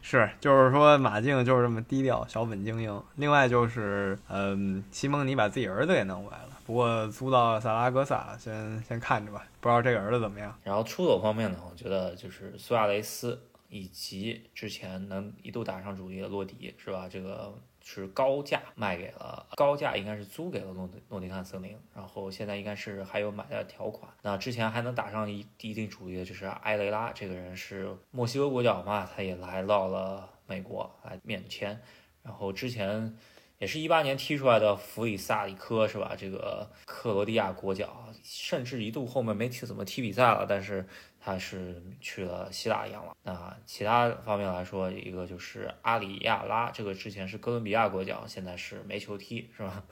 [0.00, 3.02] 是，就是说马竞就是这么低调，小本经营。
[3.16, 10.54] 另外就是，嗯，西蒙尼把自己儿子给弄过来了，不过租到萨拉戈萨，先先看着吧，不知道这个儿子怎么样。
[10.62, 13.42] 然后出走方面呢，我觉得就是苏亚雷斯。
[13.72, 17.08] 以及之前能一度打上主力的洛迪是吧？
[17.08, 24.10] 这个是高价卖给了，高价应该是租给了诺诺丁汉森林，然后现在应该是还有买的条款。
[24.22, 31.80] 那之前还能打上一一定主意的就是埃雷拉，这个人是墨西哥国脚嘛，他也来到了美国来免签。
[32.22, 33.16] 然后之前
[33.58, 36.14] 也是一八年踢出来的弗里萨里科是吧？
[36.16, 40.86] 这个克罗地亚国脚，甚至一度后面没踢怎么踢比赛了，但是。
[41.20, 43.14] 他是去了希腊养老。
[43.22, 49.82] 那其他方面来说，一个就是阿里亚拉，这个之前是哥伦比亚国脚，现在是没球踢，是吧？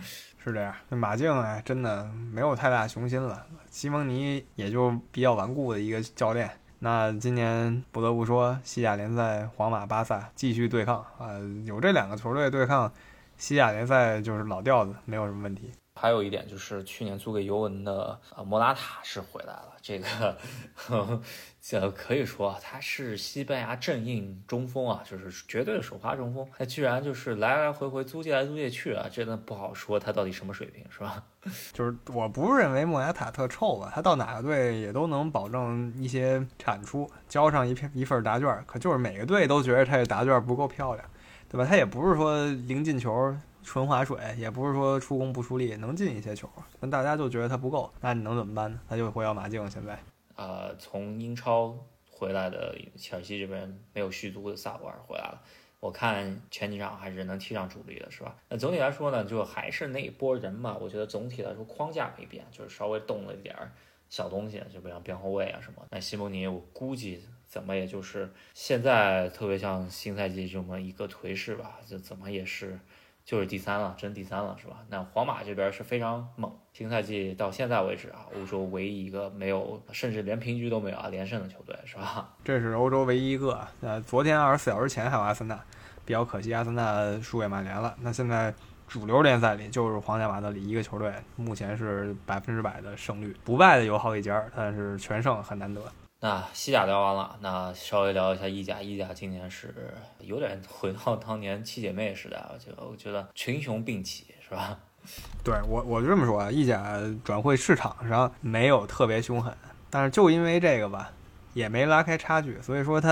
[0.43, 0.75] 是这样。
[0.89, 3.47] 那马竞哎，真的没有太大雄心了。
[3.69, 6.51] 西蒙尼也就比较顽固的一个教练。
[6.81, 11.37] 那今年不得不说，西甲联赛皇马、巴萨继续对抗啊，
[11.67, 12.91] 有这两个球队对抗，
[13.37, 15.73] 西甲联赛就是老调子，没有什么问题。
[15.99, 19.75] 还有一点就是，去年租给尤文的呃莫拉塔是回来了。
[19.81, 21.21] 这个，
[21.63, 26.47] 这 可以说他是西班牙正印中锋啊，就是绝对的首发中锋。
[26.59, 31.23] 他居然就是来来回回租借来租借去啊，真的不好说他到底什么水平，是吧？
[31.73, 38.63] 就是我不认为莫拉塔特臭吧，他到哪个队也都能保证一些产出，交上一片一份答卷。
[38.67, 41.09] 可就是每个队都觉得他这答卷不够漂亮，
[41.49, 41.65] 对吧？
[41.65, 43.35] 他也不是说零进球。
[43.69, 46.49] 纯划水也不是说出工不出力能进一些球，
[46.81, 48.81] 但大家就觉得他不够，那你能怎么办呢？
[48.89, 49.99] 他就回到马竞现在。
[50.37, 51.77] 呃，从英超
[52.11, 55.43] 回来的切尔西这边没有续租的萨博尔回来了，
[55.81, 58.35] 我看前几场还是能踢上主力的，是吧？
[58.49, 60.79] 那总体来说呢，就还是那一波人嘛。
[60.81, 63.71] 我觉得总体来说框架没变，就是稍微动了一点儿
[64.09, 65.85] 小东西，就比如边后卫啊什么。
[65.91, 72.81] 那西蒙尼我估计怎么也就是现在特别像新赛季这么一个颓势吧，就怎么也是。
[73.29, 74.77] 就是第三了，真第三了，是吧？
[74.89, 82.27] 那皇马这边是非常猛，新赛季到现在为止啊，欧洲唯一一个没有，甚至连平局都没有啊，连胜的球队，是吧？
[82.43, 83.69] 这是欧洲唯一一个。
[83.81, 85.63] 那，昨天二十四小时前还有阿森纳，
[86.07, 87.95] 比较可惜，阿森纳输给曼联了。
[88.01, 88.55] 那现在
[88.87, 95.83] 主流联赛里就是皇家马德里一个球队，目前是百分之百的胜率，不败的有好几家，但是全胜很难得。
[96.21, 98.83] 那西甲聊完了，那稍微聊一下意甲。
[98.83, 104.77] 意甲今年是有点回到当年七姐妹时代，我觉得我觉得群雄并起，是吧？
[105.45, 109.57] 对我我就这么说啊，意甲转会市场上没有特别凶狠，
[109.91, 111.13] 但是就因为这个吧，
[111.55, 113.11] 也没拉开差距，所以说它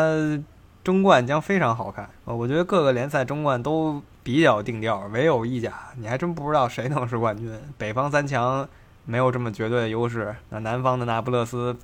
[0.83, 2.11] 争冠将非常好看。
[2.25, 7.57] 我觉得各个联赛争冠都比较定调，唯有意甲，你还真不知道谁能是冠军。
[7.79, 8.69] 北方三强
[9.05, 11.77] 没有这么绝对的优势，那南方的那不勒斯。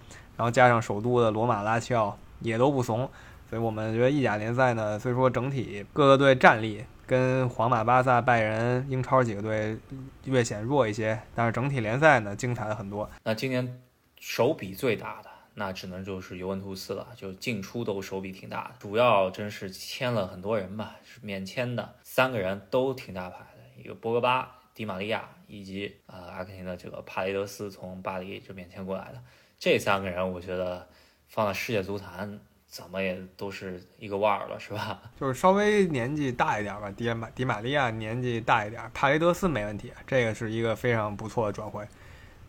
[0.43, 3.09] 然后加上首都的罗马、拉齐奥也都不怂，
[3.49, 9.79] 所以我们觉得意甲联赛呢，虽说整体各个队战力跟皇马、巴萨、拜仁、英超几个队
[10.25, 13.09] 略显弱一些，但是整体联赛呢精彩了很多。
[13.23, 13.81] 那今年
[14.19, 29.23] 手笔最大的，那只能就是尤文图斯了，就进出都手笔挺大的，主要真是签了很多人吧，是免签的三个人都挺大牌的，一个博格巴、迪玛利亚以及呃阿根廷的这个帕雷德斯从巴黎就免签过来的。
[29.63, 30.85] 这三个人，我觉得
[31.29, 35.01] 放在世界足坛，怎么也都是一个腕儿了，是吧？
[35.21, 41.85] 就是稍微年纪大一点吧，迪马迪玛利亚年纪大一点，帕雷德斯没问题，这个是一个非常不错的转会，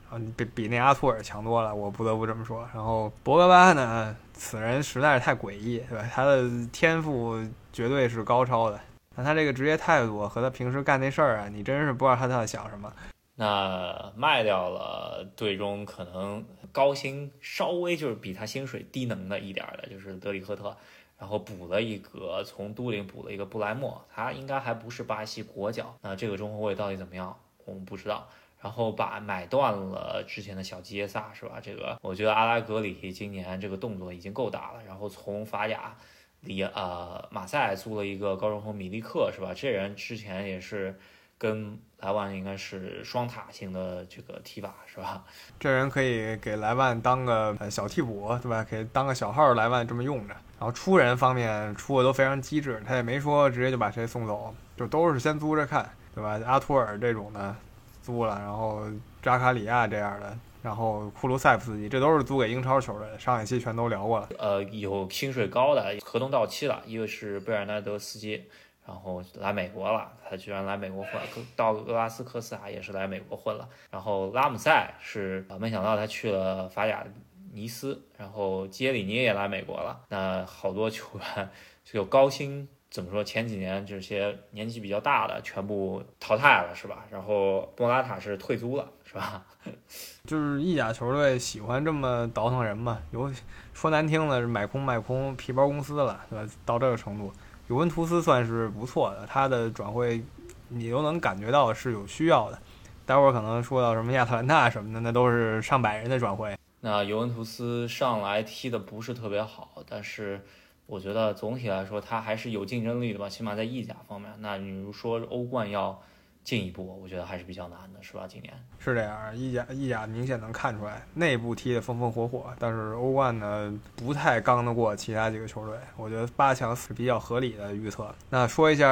[0.09, 2.67] 啊，比比那阿托尔强多了，我不得不这么说。
[2.73, 6.09] 然后博格巴呢，此人实在是太诡异，对吧？
[6.11, 7.39] 他的天赋
[7.71, 8.79] 绝对是高超的，
[9.15, 12.91] 那他这个职业态度和他平时干那事儿啊，你真是不知道他在想什么。
[13.35, 20.75] 那卖掉了队中可能高薪稍微就是比他薪水低能的一点的，就是德里赫特。
[21.17, 25.95] 然后补了一个从都灵补了一个布莱默，他应该还不是巴西国脚。
[26.01, 28.27] 那这个中后卫到底怎么样，我们不知道。
[28.61, 31.61] 然后把买断了之前的小基耶萨是吧？
[31.61, 34.83] 这个我觉得阿拉格里今年这个动作已经够大了。
[34.85, 35.95] 然后从法甲
[36.41, 39.53] 里呃马赛租了一个高中锋米利克是吧？
[39.53, 40.99] 这人之前也是
[41.37, 45.23] 跟莱万应该是双塔型的这个踢法是吧？
[45.59, 48.65] 这人可以给莱万当个小替补对吧？
[48.69, 50.33] 可以当个小号莱万这么用着。
[50.59, 56.39] 然后出人方面出的都非常机智，他也没说直接就把谁送走，就都是先租着看对吧？
[56.45, 57.55] 阿图尔这种的。
[58.01, 58.83] 租了，然后
[59.21, 63.07] 扎卡里亚这样的，然后库卢塞夫斯基，这都是租给英超球队。
[63.17, 64.27] 上一期全都聊过了。
[64.37, 68.43] 呃，有薪水高的，合同到期了，一个是贝尔纳德斯基，
[68.85, 71.13] 然后来美国了，他居然来美国混，
[71.55, 73.67] 到俄拉斯科斯塔也是来美国混了。
[73.91, 77.05] 然后拉姆塞是，没想到他去了法甲
[77.51, 80.01] 尼斯，然后杰里尼也来美国了。
[80.09, 81.49] 那好多球员
[81.83, 82.67] 就高薪。
[82.89, 83.23] 怎么说？
[83.23, 87.03] 前几年这些年纪比较大的全部淘汰了，是吧？
[87.09, 89.43] 然后莫拉塔是退租了，是吧？
[90.27, 92.99] 就是意甲球队喜欢这么倒腾人嘛？
[93.09, 93.33] 有
[93.73, 96.47] 说难听的是买空卖空，皮包公司了，对吧？
[96.63, 97.33] 到这个程度，
[97.67, 100.23] 尤文图斯算是不错的，他的转会
[100.69, 102.59] 你都能感觉到是有需要的。
[103.05, 106.57] 待会儿可能说到什么亚特兰大什么的，那都是上百人的转会。
[106.81, 110.41] 那尤文图斯上来踢的不是特别好，但是。
[110.85, 114.29] 我觉得总体来说，他还是有竞争力的吧，起码在意甲方面。
[114.39, 115.97] 那你如说欧冠要
[116.43, 118.25] 进一步，我觉得还是比较难的，是吧？
[118.27, 125.77] 今年是这样，意甲意甲明显能看出来，内部踢得风风火火，但是欧冠呢不太刚得过其他几个球队。
[125.95, 128.13] 我觉得八强是比较合理的预测。
[128.29, 128.85] 那说一下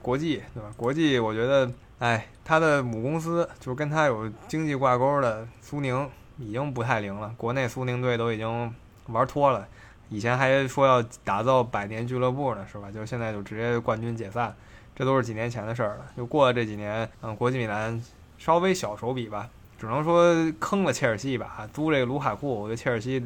[0.00, 0.72] 国际，对吧？
[0.76, 8.74] 国际我觉得，哎，他的母公司就是跟他有经济挂钩的苏宁已经不太灵了，国内苏宁队都已经
[9.08, 9.68] 玩脱了。
[10.08, 12.90] 以前还说要打造百年俱乐部呢，是吧？
[12.90, 14.54] 就现在就直接冠军解散，
[14.96, 16.10] 这都是几年前的事儿了。
[16.16, 18.02] 就过了这几年，嗯，国际米兰
[18.36, 23.20] 稍微小手笔吧，只能说坑了切尔西一把，租这个卢卡库，我觉得切尔西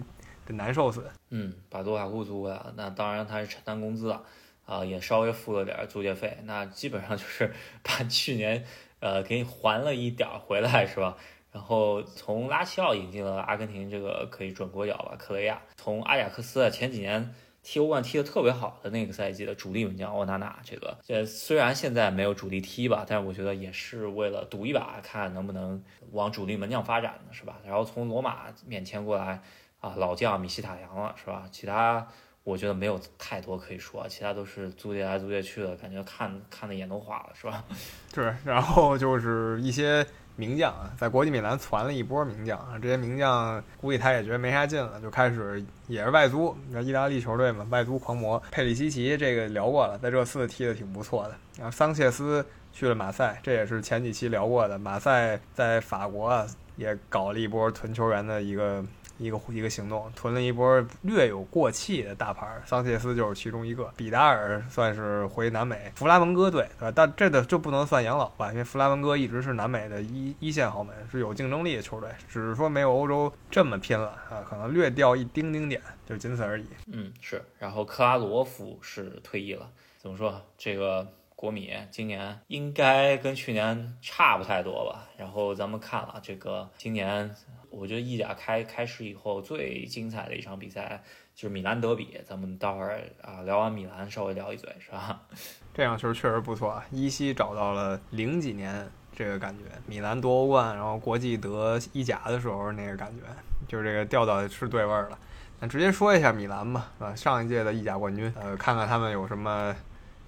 [0.45, 1.09] 得难受死。
[1.31, 4.23] 嗯，把卢卡库租过来，那当然他是承担工资了，
[4.67, 7.53] 啊，也稍微付了点租借费，那基本上就是
[7.83, 8.65] 把去年
[8.99, 11.17] 呃给你还了一点儿回来，是吧？
[11.53, 15.61] 然后从拉齐奥引进了阿根廷这个可以准国脚吧，克雷亚。
[15.77, 25.83] 从阿贾克斯前几年踢欧冠踢得特别好的那个赛季的主力门将奥纳纳，这个呃虽然现在没有主力踢吧，但是我觉得也是为了赌一把，看能不能
[26.13, 27.57] 往主力门将发展的是吧？
[27.67, 29.43] 然后从罗马免签过来
[29.81, 31.45] 啊，老将米西塔扬了是吧？
[31.53, 32.07] 其他
[32.45, 37.65] 我觉得没有太多可以说，其他都是租借来租借去的，感觉看看的眼都花了是吧？
[38.15, 40.07] 是，然后就是一些。
[40.41, 46.57] 名将啊，在国际米兰攒了一波名将啊，这些名将估计他也觉得没啥劲了，就开始也是外租。
[46.71, 51.35] 那意大利球队嘛，外租狂魔佩里西奇这个聊过了，在热刺踢的挺不错的。
[51.59, 54.79] 然后桑切斯去了马赛，这也是前几期聊过的。
[54.79, 58.83] 马赛在法国啊也搞了一波囤球员的一个。
[59.21, 63.93] 一个一个行动，囤了一波略有过气的大牌，桑切斯就是其中一个。
[63.95, 66.93] 比达尔算是回南美，弗拉门戈队，对吧？
[66.97, 76.65] 但这个就不能算养老吧，因为弗拉门戈一直是南美的一一线豪门，是有竞争力的球队，只是说没有欧洲这么拼了啊，可能略掉一丁丁点，就仅此而已。
[76.91, 77.45] 嗯，是。
[77.59, 79.69] 然后克拉罗夫是退役了，
[79.99, 80.41] 怎么说？
[80.57, 81.07] 这个
[81.37, 85.07] 国米今年应该跟去年差不太多吧？
[85.19, 87.31] 然后咱们看了这个今年。
[87.71, 91.03] 我觉得意甲开开始以后最精彩的一场比赛
[91.35, 95.23] 就是米兰德比，咱们待会儿啊聊完米兰稍微聊一嘴，是吧？
[95.73, 103.23] 这场球确实不错啊，依稀找到了零几年这个感觉，米兰夺欧冠，然后国际得意甲的时候那个感觉，
[103.69, 105.19] 就是这个调调是对味儿了。
[105.61, 109.75] 那直接说一下米兰吧，啊，上一届的意甲冠军，呃，看看他们有什么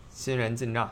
[0.08, 0.88] 新人进账，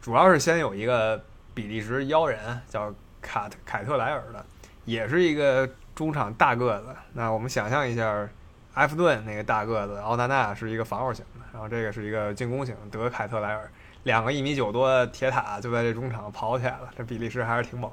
[0.00, 1.22] 主要是先有一个
[1.54, 4.46] 比利时妖人叫卡凯特莱尔的，
[4.84, 5.68] 也是一个。
[5.98, 8.30] 中场大个子，那我们想象一下，
[8.74, 13.68] 埃弗顿那个大个子奥纳纳是一个防守型的，然后这个是一个进攻型，德凯特莱尔
[14.04, 17.90] 两个一米九多的铁塔就在这中场跑起来了，这比利时还是挺猛。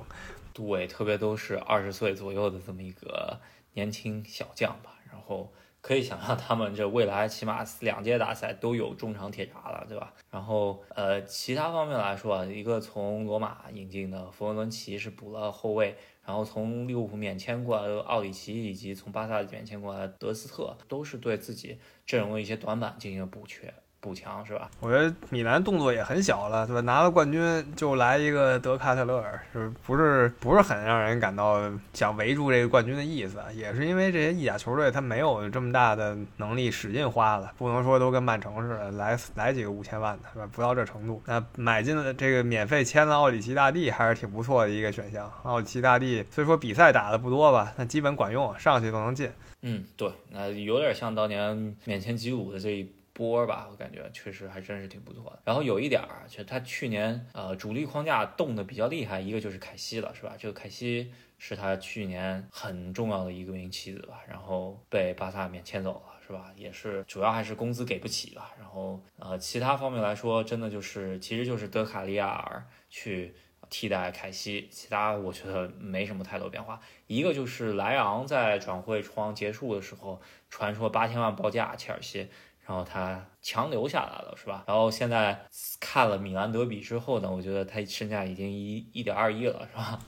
[0.53, 3.39] 对，特别都是二十岁左右的这么一个
[3.73, 5.51] 年轻小将吧，然后
[5.81, 10.13] 可以想象他们这未来起码两届大赛都有中场铁闸了，对吧？
[10.29, 15.97] 然后呃，其他方面来说，一个从罗马引进的弗伦伦齐是补了后卫。
[16.25, 23.73] 然后从利物浦免签过来的奥里奇，以及从巴萨免签过来的德斯特，都是对自己阵容的一些短板进行了补缺。
[24.05, 24.69] 补强，是吧？
[24.79, 26.81] 我觉得米兰动作也很小了，对吧？
[26.81, 31.59] 拿了冠军就来一个德卡特勒尔，是不是不是很让人感到
[31.93, 33.39] 想围住这个冠军的意思？
[33.55, 40.47] 也是因为这些意甲球队他没有这么大的能力使劲花了，不能说都跟曼城似的来来几个五千万的，是吧？
[40.51, 41.19] 不到这程度。
[41.25, 45.31] 那买进了这个免费签了奥里奇大帝，还是挺不错的一个选项。
[45.41, 49.31] 奥里奇大帝虽说比赛打的不多吧，但基本管用，上去都能进。
[49.61, 55.39] 嗯，对，那有点像当年免签吉鲁的这一波吧，我感觉确实还真是挺不错的。
[55.45, 60.35] 然后有一点儿，就他去年呃主力框架动的比较厉害，一个就是凯西了，是吧？
[60.37, 66.51] 这个凯西是他去年很重要的一个名棋子吧，然后被巴萨免签走了，是吧？
[66.57, 68.51] 也是主要还是工资给不起吧。
[68.59, 73.33] 然后呃其他方面来说，真的就是其实就是德卡利亚尔去。
[73.67, 76.79] 替代凯西，其他我觉得没什么太多变化。
[77.07, 82.27] 一个就是莱昂在转会窗结束的时候传说八千万报价切尔西，
[82.67, 84.63] 然后他强留下来了，是吧？
[84.67, 85.39] 然后现在
[85.79, 89.99] 看了米兰德比之后呢，我觉得他身价已经一一点二亿了，是吧？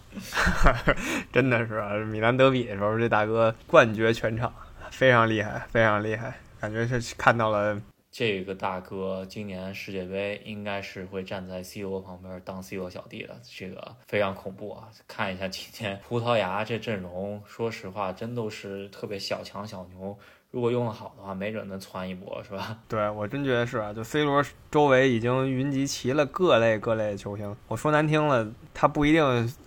[1.32, 4.51] 真的是啊，米兰德比的时候这大哥冠绝全场，
[4.89, 7.80] 非常厉害，非常厉害，感觉是看到了。
[8.10, 14.89] 这个大哥今年世界杯应该是会站在 C 罗旁边当 C 罗小弟的，这个非常恐怖啊！
[15.08, 20.18] 看一下今天葡萄牙这阵容，说实话，真都是特别小强小牛。
[20.52, 22.78] 如果用的好的话，没准能窜一波，是吧？
[22.88, 27.56] 对我真觉得是啊，就 C 罗周围已经云集齐了各类各类的球星。
[27.68, 29.24] 我说难听了，他不一定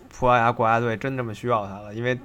[0.09, 2.19] 葡萄牙国家队真这么需要他了，因为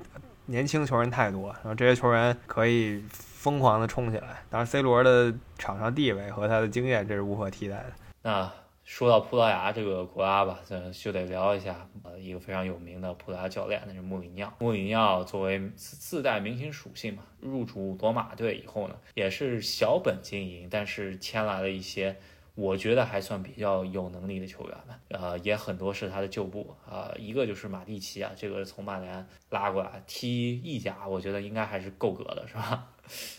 [0.46, 3.02] 年轻球员太多，然后这些球员可以。
[3.46, 7.92] 疯狂的冲起来，当然 C 罗的场上地位和他的经验这是无可替代的。
[8.22, 8.52] 那
[8.86, 14.54] 说到葡萄牙这个国家吧，咱就得聊一下呃一个非常有名的葡萄牙教练，那是穆里尼奥。
[14.60, 22.16] 穆里尼奥作为自自带明星属性嘛，入主罗马队以后呢，也是小本经营，但是签来了一些。
[22.54, 32.88] 我觉得还算比较有能力的球员们，呃，也很多是他的旧部，呃，一个就是马蒂奇啊，这个从曼联拉过来踢意甲，我觉得应该还是够格的，是吧？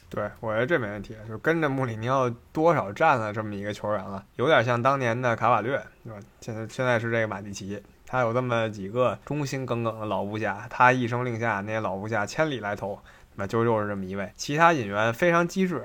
[0.09, 6.19] 对，我觉得这没问题，就跟着穆里尼奥多少站了这么一个球员了，有点像当年的卡瓦略，对吧？
[6.39, 12.97] 现在现在是这个马蒂奇，他有这么几个忠心耿耿的老部下，他一声令下，那些老部下千里来投，
[13.35, 15.83] 那就又是这么一位，其他引援非常机智。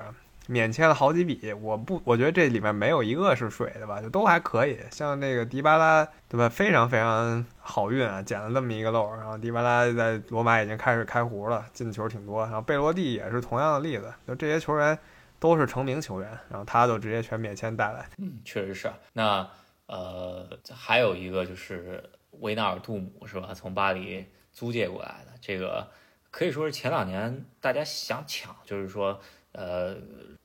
[0.49, 4.77] 免签了好几笔，我不，我觉得这里面没有一个是水的吧，就都还可以。
[4.91, 6.49] 像那个迪巴拉，对吧？
[6.49, 9.09] 非常非常好运啊，捡了这么一个漏。
[9.15, 12.43] 然后迪巴拉在罗马已经开始开胡了，进球挺多。
[12.43, 14.99] 然后贝罗蒂也是同样的例子，就这些球员
[15.39, 18.09] 都是成名球员，然后他就直接全免签带来。
[18.19, 18.91] 嗯，确实是。
[19.13, 19.49] 那
[19.87, 22.03] 呃，还有一个就是
[22.41, 23.55] 维纳尔杜姆是吧？
[23.55, 25.89] 从巴黎租借过来的，这个
[26.33, 29.21] 可以说是前两年大家想抢，就是说。
[29.53, 29.97] 呃，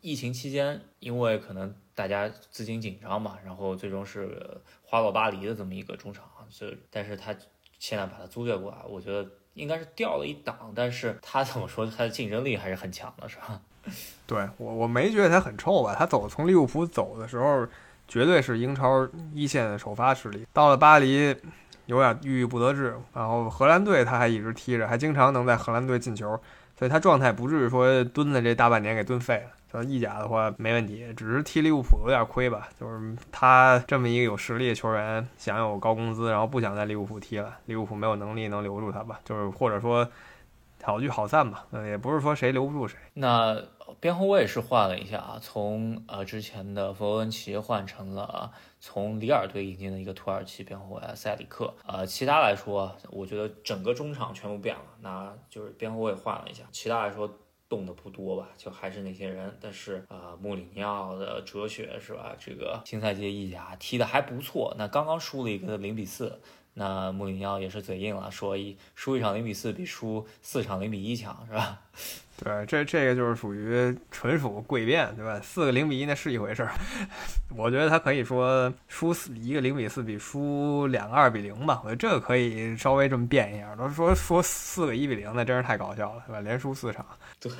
[0.01, 7.33] 疫情期间，因为可能大家资金紧张嘛，然后最终是花落巴黎的这么一个中场，所以，但是他
[7.79, 13.61] 现在把他租借过来，我觉得应该是掉了一档，但是他怎么说，他的竞争力还是很强的，是吧？
[14.25, 17.65] 对我，我没觉得他很臭吧，他走从利物浦走的时候，
[18.09, 21.33] 绝对是英超一线的首发实力，到了巴黎
[21.85, 26.37] 有点郁郁不得志，然后荷兰队他还一直踢着，还经常能在荷兰队进球。
[26.77, 29.51] 所以他状态不至于说蹲在这大半年给蹲废了。
[29.69, 32.69] 像意甲的话没问题，只是踢利物浦有点亏吧。
[32.79, 39.19] 就是他这么一个有实力的球员，想有高工资，然后不想在利物浦踢了，利物浦没有能力能留住他吧？
[39.25, 40.07] 就是或者说
[40.81, 41.65] 好聚好散吧。
[41.71, 42.97] 嗯，也不是说谁留不住谁。
[43.13, 43.61] 那
[43.99, 48.51] 边后卫是换了一下啊，从呃之前的弗罗恩奇换成了。
[48.79, 57.27] 从里尔队引进的一个土耳其边后卫塞里克，呃，其他来说，我觉得整个中场全部变了，那就是边后卫换了一下，其他来说
[57.67, 59.57] 动的不多吧，就还是那些人。
[59.59, 62.35] 但是啊，穆里尼奥的哲学是吧？
[62.39, 66.39] 这个新赛季意甲踢的还不错，那刚刚输了一个零比四，
[66.75, 71.81] 那穆里尼奥也是嘴硬了，说一输一场零比四比输四场零比一强是吧？
[72.43, 75.39] 对，这这个就是属于纯属诡辩，对吧？
[75.41, 76.71] 四个零比一那是一回事儿，
[77.57, 83.75] 我觉得他可以说输四一个零比四比输两个二比零吧，我觉得这个可以稍微这么变一下。
[83.75, 86.39] 都说说四个一比零，那真是太搞笑了，对吧？
[86.41, 87.03] 连输四场。
[87.41, 87.51] 对，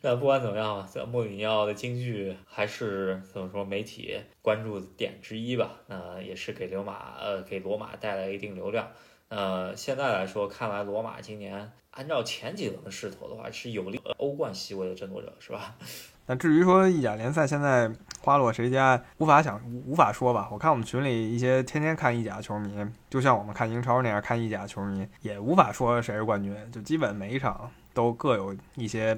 [0.00, 5.72] 那不管怎么样吧，莫里尼奥的京剧还是怎么说媒体关注点之一吧。
[5.88, 8.88] 那也是给流马呃给罗马带来一定流量。
[9.28, 15.74] 呃，现在来说，看来罗马今年按照前几轮的势头的话，是有利欧冠席位的争夺者，是吧？
[16.28, 17.88] 那至于说意甲联赛现在
[18.20, 20.48] 花落谁家，无法想，无法说吧。
[20.50, 29.16] 我看我们群里一些天天看意甲球迷，就像我们看英超那样看意甲球迷，也无法说谁是冠军，就基本每一场都各有一些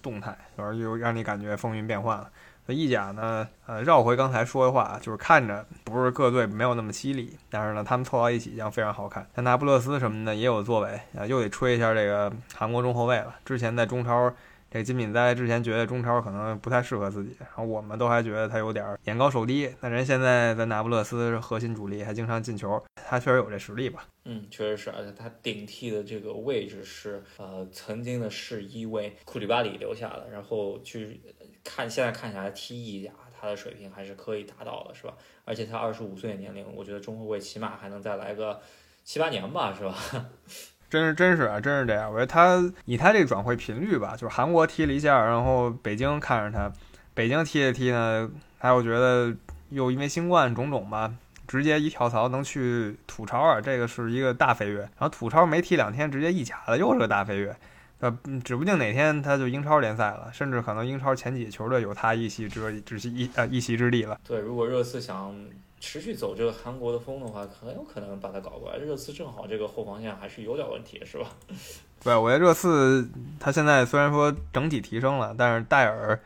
[0.00, 2.30] 动态，然后又让你感觉风云变幻了。
[2.72, 9.26] 意甲呢，呃，绕回刚才说的话，就是看着不是各队没有那么犀利，但是呢，他们凑到一起将非常好看。
[9.34, 13.34] 像那不勒斯什么的也有作为啊，又得吹一下这个韩国中后卫了。
[13.44, 14.32] 之前在中超，
[14.70, 19.70] 这金敏哉之前觉得中超可能不太适合自己，然后我们都还觉得他有点眼高手低。
[19.80, 24.04] 那人现在在那不勒斯是核心主力，还经常进球，他确实有这实力吧？
[24.24, 31.20] 嗯，确实是，而且他顶替的这个位置是呃曾经的是一位库里巴里留下的，然后去。
[31.64, 33.10] 看现在看起来踢意甲，
[33.40, 35.14] 他的水平还是可以达到的，是吧？
[35.44, 38.60] 而且他二十五岁的年龄，我觉得中后卫起码还能再来个
[39.02, 39.94] 七八年吧，是吧？
[40.90, 42.08] 真是真是啊，真是这样。
[42.08, 46.72] 我觉得他以他这个转会频率吧，就是韩国踢了一下，然后北京看着他，
[47.14, 49.34] 北京踢一踢呢，还有觉得
[49.70, 51.12] 又因为新冠种种吧，
[51.48, 54.80] 直接一跳槽能去土超啊，这个是一个大飞跃。
[54.80, 57.56] 然后土超没踢两天，直接意甲了，又是个大飞跃。
[58.00, 64.18] 呃，指不定哪天他就英超联赛了，甚至可能英超前几球队有他一席之之一呃一席之地了。
[64.26, 65.34] 对，如果热刺想
[65.80, 68.76] 持续走这个韩国的风的话，很有可能把他搞过来。
[68.78, 71.26] 热刺正好这个后防线还是有点问题，是吧？
[72.02, 73.08] 对，我觉得热刺
[73.40, 76.20] 他现在虽然说整体提升了，但是戴尔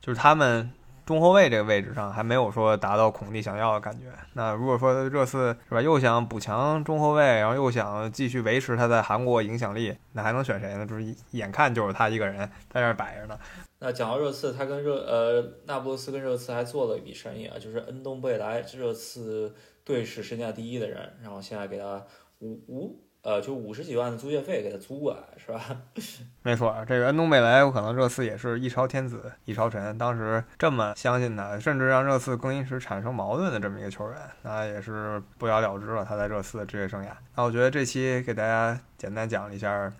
[0.00, 0.70] 就是他们。
[1.04, 4.06] 中后卫这个位置上还没有说达到孔蒂想要的感觉。
[4.34, 10.86] 那如果说热刺是吧，又想补强中后卫，然后又想继续维持他在韩国影响力，那还能选谁呢？
[10.86, 12.38] 就是眼看就是他一个人
[12.70, 13.38] 在那摆着呢。
[13.78, 19.52] 那讲到热刺，他跟热呃那不勒斯跟热刺还做了一笔生意啊，就是恩东贝莱，热刺
[19.84, 22.04] 队史身价第一的人，然后现在给他
[22.38, 23.00] 五五。
[23.22, 25.64] 呃，就五十几万的租借费给他租过来，是吧？
[26.42, 37.10] 没错，这个安东贝莱我可能热刺也是一朝天子一朝臣，当时这么相信他，甚至让热刺更衣室产生矛盾的这么一个球员，那也是不了了之了他在热刺的职业生涯。
[37.36, 39.92] 那我觉得这期给大家简单讲一下。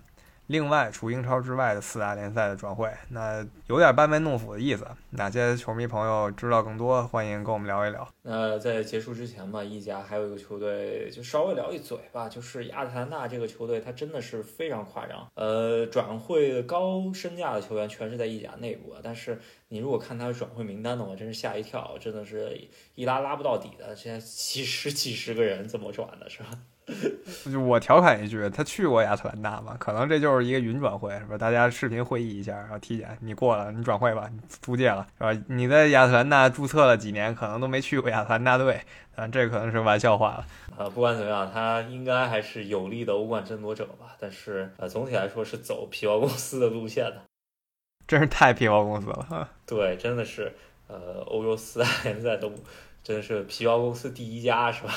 [0.47, 4.85] 另外，除英超之外的四大联赛的转会，那有点班门弄斧的意思。
[5.11, 8.05] 哪些球迷朋友知道更多，欢迎跟我们聊一聊。
[8.23, 15.25] 那在结束之前吧，意甲还有一个球队，就稍微聊一嘴吧，就是亚特兰大这个球队，它真的是非常夸张。
[15.35, 19.39] 呃，转会高身价的球员全是在意甲内部，但是
[19.69, 26.49] 你如果看他的转会名单的话，真是吓一跳，真的是一拉拉不到底的，现在几十几十个人怎么转的，是吧？
[27.51, 29.75] 就我调侃一句，他去过亚特兰大嘛？
[29.79, 31.37] 可能这就是一个云转会，是吧？
[31.37, 35.43] 大家视频会议一下，然后体检，你过了，你转会吧，你租借了，是吧？
[35.47, 38.81] 你在亚特兰大注册了几年，可能都没去过亚特兰大队，
[39.15, 40.45] 啊，这可能是玩笑话了。
[40.77, 44.15] 呃，不管怎么样，他应该还是有力的欧冠争夺者吧？
[44.19, 47.21] 但是，呃，总体来说是走皮包公司的路线的，
[48.07, 49.49] 真是太皮包公司了。
[49.65, 50.53] 对，真的是，
[50.87, 52.51] 呃，欧洲四大联赛都
[53.03, 54.93] 真的是皮包公司第一家，是吧？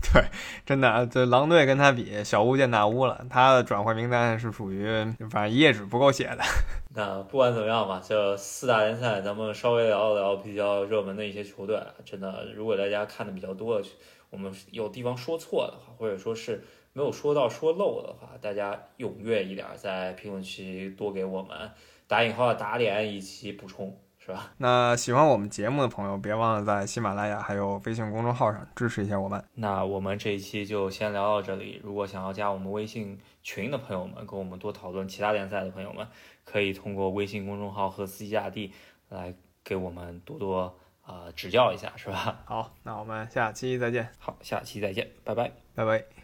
[0.12, 0.24] 对，
[0.64, 3.26] 真的，这狼队跟他比，小巫见大巫了。
[3.28, 4.86] 他的转会名单是属于，
[5.30, 6.38] 反正一页纸不够写的。
[6.94, 11.78] 那不管怎么样吧，这四大联赛，咱们稍微聊一聊比较热门的一些球队。
[12.04, 13.82] 真的，如果大家看的比较多，
[14.30, 21.70] 我们有地方说错的话，或者说是没有说到说漏的话，大家踊跃一点，在评论区多给我们
[22.06, 23.98] 打引号打脸以及补充。
[24.28, 24.52] 是吧？
[24.58, 29.42] 那喜欢我们节目的朋友，别忘了在喜马拉雅还有微信公众号上支持一下我们。
[29.54, 31.80] 那我们这一期就先聊到这里。
[31.82, 36.06] 如果想要加我们微信群的朋友们，跟我们多讨论其他联赛的朋友们，
[36.44, 38.70] 可以通过微信公众号和司机大帝
[39.08, 42.38] 来给我们多多啊指教一下，是吧？
[42.44, 44.10] 好，那我们下期再见。
[44.18, 46.17] 好，下期再见，拜拜，拜拜。